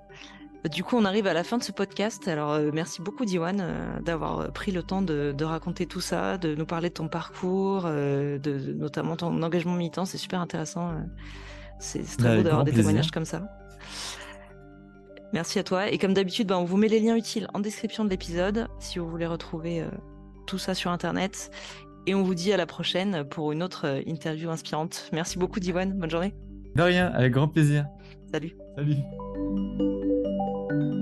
[0.62, 2.26] Bah, Du coup, on arrive à la fin de ce podcast.
[2.28, 6.00] Alors, euh, merci beaucoup, Diwan, euh, d'avoir euh, pris le temps de, de raconter tout
[6.00, 10.05] ça, de nous parler de ton parcours, euh, de, de- notamment ton engagement militant.
[10.05, 10.90] C'est super intéressant.
[10.90, 11.00] euh.
[11.78, 12.88] C'est très Bah, beau d'avoir des plaisir.
[12.88, 13.42] témoignages comme ça.
[15.32, 15.88] Merci à toi.
[15.90, 18.98] Et comme d'habitude, bah, on vous met les liens utiles en description de l'épisode si
[18.98, 19.88] vous voulez retrouver euh,
[20.46, 21.50] tout ça sur Internet.
[22.07, 25.09] Et on vous dit à la prochaine pour une autre euh, interview inspirante.
[25.12, 25.92] Merci beaucoup, Diwan.
[25.92, 26.34] Bonne journée.
[26.76, 27.86] De rien, avec grand plaisir.
[28.30, 28.53] Salut.
[28.76, 28.96] Salut.
[29.55, 29.80] Thank
[30.70, 31.01] you.